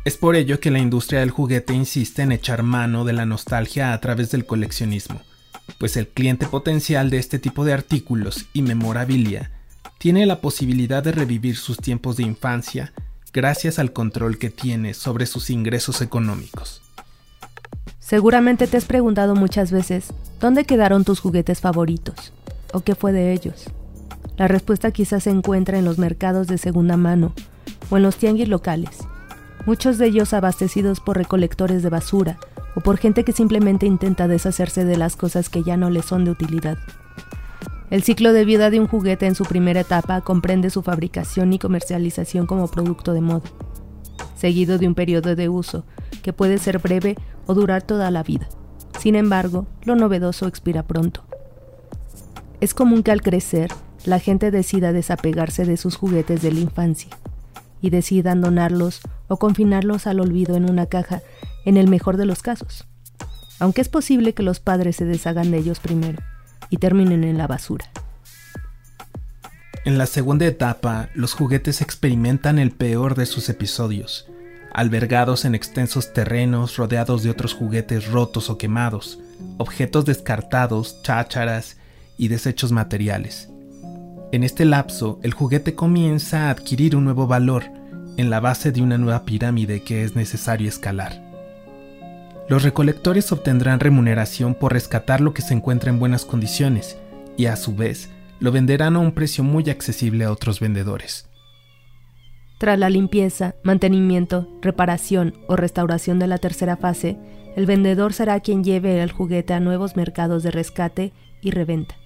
Es 0.06 0.16
por 0.16 0.36
ello 0.36 0.60
que 0.60 0.70
la 0.70 0.78
industria 0.78 1.18
del 1.18 1.32
juguete 1.32 1.74
insiste 1.74 2.22
en 2.22 2.30
echar 2.30 2.62
mano 2.62 3.04
de 3.04 3.12
la 3.12 3.26
nostalgia 3.26 3.92
a 3.92 4.00
través 4.00 4.30
del 4.30 4.46
coleccionismo, 4.46 5.20
pues 5.80 5.96
el 5.96 6.06
cliente 6.06 6.46
potencial 6.46 7.10
de 7.10 7.18
este 7.18 7.40
tipo 7.40 7.64
de 7.64 7.72
artículos 7.72 8.46
y 8.52 8.62
memorabilia 8.62 9.50
tiene 9.98 10.24
la 10.24 10.40
posibilidad 10.40 11.02
de 11.02 11.10
revivir 11.10 11.56
sus 11.56 11.78
tiempos 11.78 12.16
de 12.16 12.22
infancia 12.22 12.92
gracias 13.32 13.80
al 13.80 13.92
control 13.92 14.38
que 14.38 14.48
tiene 14.48 14.94
sobre 14.94 15.26
sus 15.26 15.50
ingresos 15.50 16.00
económicos. 16.00 16.82
Seguramente 17.98 18.68
te 18.68 18.76
has 18.76 18.84
preguntado 18.84 19.34
muchas 19.34 19.72
veces, 19.72 20.12
¿dónde 20.38 20.66
quedaron 20.66 21.02
tus 21.02 21.18
juguetes 21.18 21.60
favoritos? 21.60 22.32
¿O 22.72 22.78
qué 22.78 22.94
fue 22.94 23.10
de 23.10 23.32
ellos? 23.32 23.64
La 24.36 24.46
respuesta 24.46 24.92
quizás 24.92 25.24
se 25.24 25.30
encuentra 25.30 25.80
en 25.80 25.84
los 25.84 25.98
mercados 25.98 26.46
de 26.46 26.58
segunda 26.58 26.96
mano 26.96 27.34
o 27.90 27.96
en 27.96 28.04
los 28.04 28.14
tianguis 28.14 28.48
locales 28.48 28.98
muchos 29.66 29.98
de 29.98 30.06
ellos 30.06 30.32
abastecidos 30.32 31.00
por 31.00 31.18
recolectores 31.18 31.82
de 31.82 31.90
basura 31.90 32.38
o 32.76 32.80
por 32.80 32.98
gente 32.98 33.24
que 33.24 33.32
simplemente 33.32 33.84
intenta 33.84 34.28
deshacerse 34.28 34.84
de 34.84 34.96
las 34.96 35.16
cosas 35.16 35.48
que 35.48 35.64
ya 35.64 35.76
no 35.76 35.90
les 35.90 36.04
son 36.04 36.24
de 36.24 36.30
utilidad. 36.30 36.78
El 37.90 38.02
ciclo 38.02 38.32
de 38.32 38.44
vida 38.44 38.70
de 38.70 38.80
un 38.80 38.86
juguete 38.86 39.26
en 39.26 39.34
su 39.34 39.44
primera 39.44 39.80
etapa 39.80 40.20
comprende 40.20 40.70
su 40.70 40.82
fabricación 40.82 41.52
y 41.52 41.58
comercialización 41.58 42.46
como 42.46 42.68
producto 42.68 43.12
de 43.12 43.20
moda, 43.20 43.48
seguido 44.36 44.78
de 44.78 44.86
un 44.86 44.94
periodo 44.94 45.34
de 45.34 45.48
uso 45.48 45.84
que 46.22 46.32
puede 46.32 46.58
ser 46.58 46.78
breve 46.78 47.16
o 47.46 47.54
durar 47.54 47.82
toda 47.82 48.10
la 48.10 48.22
vida. 48.22 48.48
Sin 48.98 49.14
embargo, 49.14 49.66
lo 49.84 49.96
novedoso 49.96 50.46
expira 50.46 50.84
pronto. 50.84 51.24
Es 52.60 52.72
común 52.72 53.02
que 53.02 53.10
al 53.10 53.20
crecer, 53.20 53.70
la 54.04 54.18
gente 54.20 54.50
decida 54.50 54.92
desapegarse 54.92 55.64
de 55.64 55.76
sus 55.76 55.96
juguetes 55.96 56.42
de 56.42 56.52
la 56.52 56.60
infancia 56.60 57.10
y 57.80 57.90
decidan 57.90 58.40
donarlos 58.40 59.00
o 59.28 59.38
confinarlos 59.38 60.06
al 60.06 60.20
olvido 60.20 60.56
en 60.56 60.68
una 60.68 60.86
caja, 60.86 61.22
en 61.64 61.76
el 61.76 61.88
mejor 61.88 62.16
de 62.16 62.26
los 62.26 62.42
casos. 62.42 62.86
Aunque 63.58 63.80
es 63.80 63.88
posible 63.88 64.34
que 64.34 64.42
los 64.42 64.60
padres 64.60 64.96
se 64.96 65.04
deshagan 65.04 65.50
de 65.50 65.58
ellos 65.58 65.80
primero 65.80 66.22
y 66.70 66.78
terminen 66.78 67.24
en 67.24 67.38
la 67.38 67.46
basura. 67.46 67.86
En 69.84 69.98
la 69.98 70.06
segunda 70.06 70.46
etapa, 70.46 71.10
los 71.14 71.32
juguetes 71.32 71.80
experimentan 71.80 72.58
el 72.58 72.72
peor 72.72 73.14
de 73.14 73.24
sus 73.24 73.48
episodios, 73.48 74.26
albergados 74.74 75.44
en 75.44 75.54
extensos 75.54 76.12
terrenos 76.12 76.76
rodeados 76.76 77.22
de 77.22 77.30
otros 77.30 77.54
juguetes 77.54 78.10
rotos 78.10 78.50
o 78.50 78.58
quemados, 78.58 79.20
objetos 79.58 80.04
descartados, 80.04 81.02
chácharas 81.02 81.76
y 82.18 82.28
desechos 82.28 82.72
materiales. 82.72 83.48
En 84.32 84.42
este 84.42 84.64
lapso, 84.64 85.20
el 85.22 85.32
juguete 85.32 85.74
comienza 85.74 86.48
a 86.48 86.50
adquirir 86.50 86.96
un 86.96 87.04
nuevo 87.04 87.26
valor 87.28 87.64
en 88.16 88.28
la 88.28 88.40
base 88.40 88.72
de 88.72 88.82
una 88.82 88.98
nueva 88.98 89.24
pirámide 89.24 89.82
que 89.82 90.02
es 90.02 90.16
necesario 90.16 90.68
escalar. 90.68 91.22
Los 92.48 92.62
recolectores 92.64 93.30
obtendrán 93.30 93.80
remuneración 93.80 94.54
por 94.54 94.72
rescatar 94.72 95.20
lo 95.20 95.32
que 95.32 95.42
se 95.42 95.54
encuentra 95.54 95.90
en 95.90 95.98
buenas 95.98 96.24
condiciones 96.24 96.98
y 97.36 97.46
a 97.46 97.56
su 97.56 97.74
vez 97.74 98.10
lo 98.40 98.52
venderán 98.52 98.96
a 98.96 98.98
un 98.98 99.12
precio 99.12 99.44
muy 99.44 99.70
accesible 99.70 100.24
a 100.24 100.32
otros 100.32 100.60
vendedores. 100.60 101.28
Tras 102.58 102.78
la 102.78 102.90
limpieza, 102.90 103.54
mantenimiento, 103.62 104.48
reparación 104.62 105.34
o 105.46 105.56
restauración 105.56 106.18
de 106.18 106.26
la 106.26 106.38
tercera 106.38 106.76
fase, 106.76 107.18
el 107.54 107.66
vendedor 107.66 108.12
será 108.12 108.40
quien 108.40 108.64
lleve 108.64 109.02
el 109.02 109.12
juguete 109.12 109.54
a 109.54 109.60
nuevos 109.60 109.96
mercados 109.96 110.42
de 110.42 110.50
rescate 110.50 111.12
y 111.42 111.50
reventa, 111.50 111.96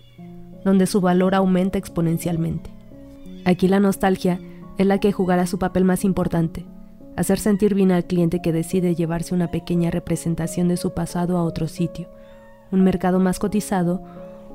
donde 0.64 0.86
su 0.86 1.00
valor 1.00 1.34
aumenta 1.34 1.78
exponencialmente. 1.78 2.70
Aquí 3.44 3.68
la 3.68 3.80
nostalgia 3.80 4.40
es 4.78 4.86
la 4.86 4.98
que 4.98 5.12
jugará 5.12 5.46
su 5.46 5.58
papel 5.58 5.84
más 5.84 6.04
importante, 6.04 6.64
hacer 7.16 7.38
sentir 7.38 7.74
bien 7.74 7.92
al 7.92 8.04
cliente 8.04 8.40
que 8.42 8.52
decide 8.52 8.94
llevarse 8.94 9.34
una 9.34 9.50
pequeña 9.50 9.90
representación 9.90 10.68
de 10.68 10.76
su 10.76 10.94
pasado 10.94 11.36
a 11.36 11.44
otro 11.44 11.68
sitio, 11.68 12.08
un 12.70 12.82
mercado 12.82 13.18
más 13.18 13.38
cotizado 13.38 14.02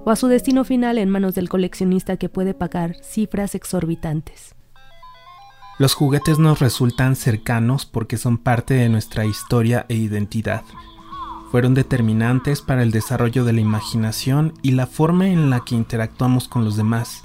o 0.04 0.12
a 0.12 0.16
su 0.16 0.28
destino 0.28 0.64
final 0.64 0.98
en 0.98 1.10
manos 1.10 1.36
del 1.36 1.50
coleccionista 1.50 2.18
que 2.18 2.30
puede 2.30 2.54
pagar 2.54 2.96
cifras 3.04 3.56
exorbitantes. 3.56 4.56
Los 5.78 5.94
juguetes 5.94 6.40
nos 6.40 6.60
resultan 6.60 7.16
cercanos 7.16 7.86
porque 7.86 8.18
son 8.18 8.38
parte 8.38 8.76
de 8.76 8.88
nuestra 8.88 9.26
historia 9.26 9.86
e 9.90 9.96
identidad. 9.96 10.64
Fueron 11.56 11.74
determinantes 11.74 12.62
para 12.62 12.84
el 12.84 12.92
desarrollo 12.92 13.46
de 13.46 13.54
la 13.54 13.62
imaginación 13.62 14.52
y 14.62 14.72
la 14.72 14.88
forma 14.88 15.30
en 15.30 15.50
la 15.50 15.62
que 15.64 15.74
interactuamos 15.74 16.50
con 16.50 16.66
los 16.66 16.76
demás. 16.76 17.24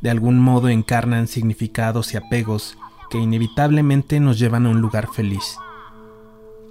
De 0.00 0.10
algún 0.10 0.40
modo 0.40 0.68
encarnan 0.70 1.28
significados 1.28 2.12
y 2.12 2.16
apegos 2.16 2.76
que 3.10 3.18
inevitablemente 3.18 4.18
nos 4.18 4.40
llevan 4.40 4.66
a 4.66 4.70
un 4.70 4.80
lugar 4.80 5.06
feliz. 5.06 5.56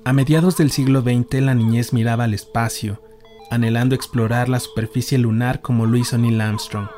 A 0.04 0.12
mediados 0.12 0.58
del 0.58 0.72
siglo 0.72 1.04
XX 1.04 1.42
la 1.42 1.56
niñez 1.56 1.94
miraba 1.94 2.26
al 2.26 2.34
espacio, 2.34 3.02
anhelando 3.50 3.96
explorar 3.96 4.50
la 4.50 4.60
superficie 4.60 5.18
lunar 5.18 5.62
como 5.62 5.86
lo 5.86 5.96
hizo 5.96 6.18
Armstrong 6.18 6.90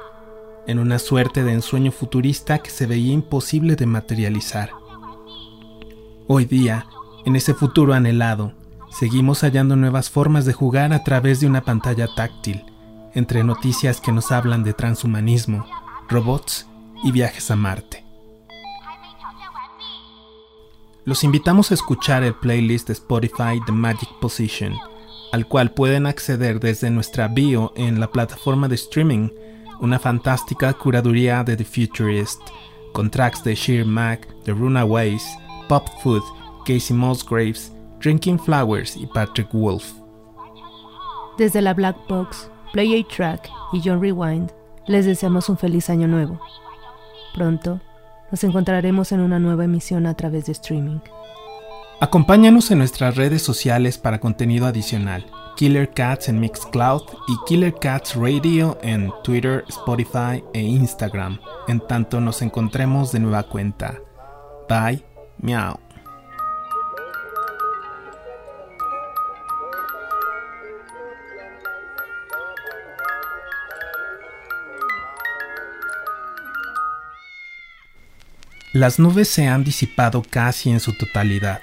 en 0.65 0.79
una 0.79 0.97
suerte 0.97 1.43
de 1.43 1.53
ensueño 1.53 1.91
futurista 1.91 2.57
que 2.57 2.71
se 2.71 2.87
veía 2.87 3.13
imposible 3.13 3.75
de 3.75 3.85
materializar. 3.85 4.71
Hoy 6.25 6.45
día, 6.45 6.87
en 7.23 7.35
ese 7.35 7.53
futuro 7.53 7.93
anhelado, 7.93 8.64
seguimos 8.97 9.41
hallando 9.41 9.75
nuevas 9.75 10.09
formas 10.09 10.45
de 10.45 10.53
jugar 10.53 10.93
a 10.93 11.03
través 11.03 11.41
de 11.41 11.47
una 11.47 11.61
pantalla 11.61 12.07
táctil, 12.15 12.63
entre 13.13 13.43
noticias 13.43 13.99
que 13.99 14.13
nos 14.13 14.31
hablan 14.31 14.63
de 14.63 14.73
transhumanismo, 14.73 15.65
robots 16.07 16.65
y 17.03 17.11
viajes 17.11 17.51
a 17.51 17.57
Marte. 17.57 18.05
Los 21.03 21.23
invitamos 21.23 21.71
a 21.71 21.73
escuchar 21.73 22.23
el 22.23 22.35
playlist 22.35 22.87
de 22.87 22.93
Spotify 22.93 23.59
The 23.65 23.73
Magic 23.73 24.09
Position, 24.21 24.73
al 25.33 25.45
cual 25.45 25.71
pueden 25.71 26.05
acceder 26.05 26.61
desde 26.61 26.89
nuestra 26.89 27.27
bio 27.27 27.73
en 27.75 27.99
la 27.99 28.09
plataforma 28.11 28.69
de 28.69 28.75
streaming 28.75 29.29
una 29.81 29.99
fantástica 29.99 30.71
curaduría 30.73 31.43
de 31.43 31.57
The 31.57 31.65
Futurist, 31.65 32.39
con 32.93 33.11
tracks 33.11 33.43
de 33.43 33.55
Sheer 33.55 33.85
Mac, 33.85 34.25
The 34.45 34.53
Runaways, 34.53 35.23
Pop 35.67 35.85
Food, 36.01 36.23
Casey 36.65 36.95
Musgraves, 36.95 37.74
Drinking 38.05 38.37
Flowers 38.37 38.95
y 38.95 39.07
Patrick 39.07 39.51
Wolf. 39.51 39.93
Desde 41.39 41.59
la 41.59 41.73
Black 41.73 41.97
Box, 42.07 42.51
Play 42.71 43.01
a 43.01 43.07
Track 43.07 43.49
y 43.73 43.81
John 43.83 43.99
Rewind, 43.99 44.51
les 44.85 45.07
deseamos 45.07 45.49
un 45.49 45.57
feliz 45.57 45.89
año 45.89 46.07
nuevo. 46.07 46.39
Pronto 47.33 47.81
nos 48.29 48.43
encontraremos 48.43 49.11
en 49.11 49.21
una 49.21 49.39
nueva 49.39 49.65
emisión 49.65 50.05
a 50.05 50.13
través 50.13 50.45
de 50.45 50.51
streaming. 50.51 50.99
Acompáñanos 51.99 52.69
en 52.69 52.77
nuestras 52.77 53.15
redes 53.15 53.41
sociales 53.41 53.97
para 53.97 54.19
contenido 54.19 54.67
adicional. 54.67 55.25
Killer 55.55 55.89
Cats 55.89 56.29
en 56.29 56.39
Mixcloud 56.39 57.01
y 57.27 57.33
Killer 57.47 57.73
Cats 57.73 58.15
Radio 58.15 58.77
en 58.83 59.11
Twitter, 59.23 59.63
Spotify 59.67 60.43
e 60.53 60.61
Instagram, 60.61 61.39
en 61.67 61.79
tanto 61.79 62.21
nos 62.21 62.43
encontremos 62.43 63.11
de 63.11 63.19
nueva 63.19 63.43
cuenta. 63.43 63.95
Bye, 64.69 65.03
miau. 65.39 65.84
Las 78.75 78.99
nubes 78.99 79.29
se 79.29 79.47
han 79.47 79.63
disipado 79.63 80.21
casi 80.21 80.69
en 80.69 80.81
su 80.81 80.91
totalidad 80.91 81.61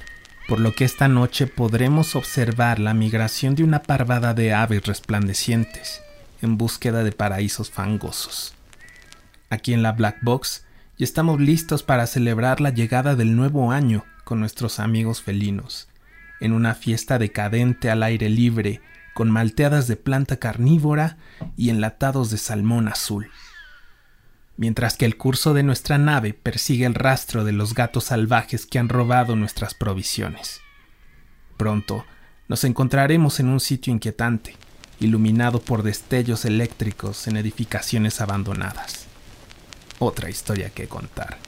por 0.49 0.61
lo 0.61 0.75
que 0.75 0.87
esta 0.87 1.09
noche 1.09 1.47
podremos 1.47 2.17
observar 2.17 2.79
la 2.79 2.95
migración 2.95 3.55
de 3.55 3.65
una 3.65 3.83
parvada 3.83 4.33
de 4.33 4.55
aves 4.55 4.87
resplandecientes 4.87 6.01
en 6.41 6.57
búsqueda 6.57 7.05
de 7.05 7.13
paraísos 7.13 7.71
fangosos. 7.71 8.55
Aquí 9.51 9.75
en 9.75 9.83
la 9.83 9.93
Black 9.93 10.21
Box 10.23 10.65
ya 10.97 11.05
estamos 11.05 11.39
listos 11.39 11.83
para 11.83 12.07
celebrar 12.07 12.63
la 12.63 12.71
llegada 12.71 13.15
del 13.15 13.37
nuevo 13.37 13.73
año 13.73 14.07
con 14.25 14.41
nuestros 14.41 14.81
amigos 14.81 15.21
felinos, 15.21 15.89
en 16.41 16.55
una 16.55 16.75
fiesta 16.75 17.19
decadente 17.19 17.91
al 17.91 18.05
aire 18.05 18.31
libre, 18.31 18.81
con 19.13 19.31
malteadas 19.31 19.87
de 19.87 19.97
planta 19.97 20.39
carnívora 20.39 21.19
y 21.59 21.69
enlatados 21.69 22.31
de 22.31 22.39
salmón 22.39 22.89
azul 22.89 23.29
mientras 24.57 24.97
que 24.97 25.05
el 25.05 25.17
curso 25.17 25.55
de 25.55 25.63
nuestra 25.63 25.99
nave 25.99 26.35
persigue 26.35 26.87
el 26.87 26.95
rastro 26.95 27.45
de 27.45 27.53
los 27.53 27.75
gatos 27.75 28.05
salvajes 28.05 28.67
que 28.67 28.79
han 28.79 28.89
robado 28.89 29.37
nuestras 29.37 29.75
provisiones. 29.75 30.61
Pronto 31.57 32.05
nos 32.49 32.65
encontraremos 32.65 33.41
en 33.41 33.49
un 33.49 33.61
sitio 33.61 33.93
inquietante, 33.93 34.57
iluminado 35.01 35.61
por 35.61 35.83
destellos 35.83 36.45
eléctricos 36.45 37.27
en 37.29 37.37
edificaciones 37.37 38.21
abandonadas. 38.21 39.07
Otra 39.99 40.29
historia 40.29 40.71
que 40.71 40.89
contar. 40.89 41.39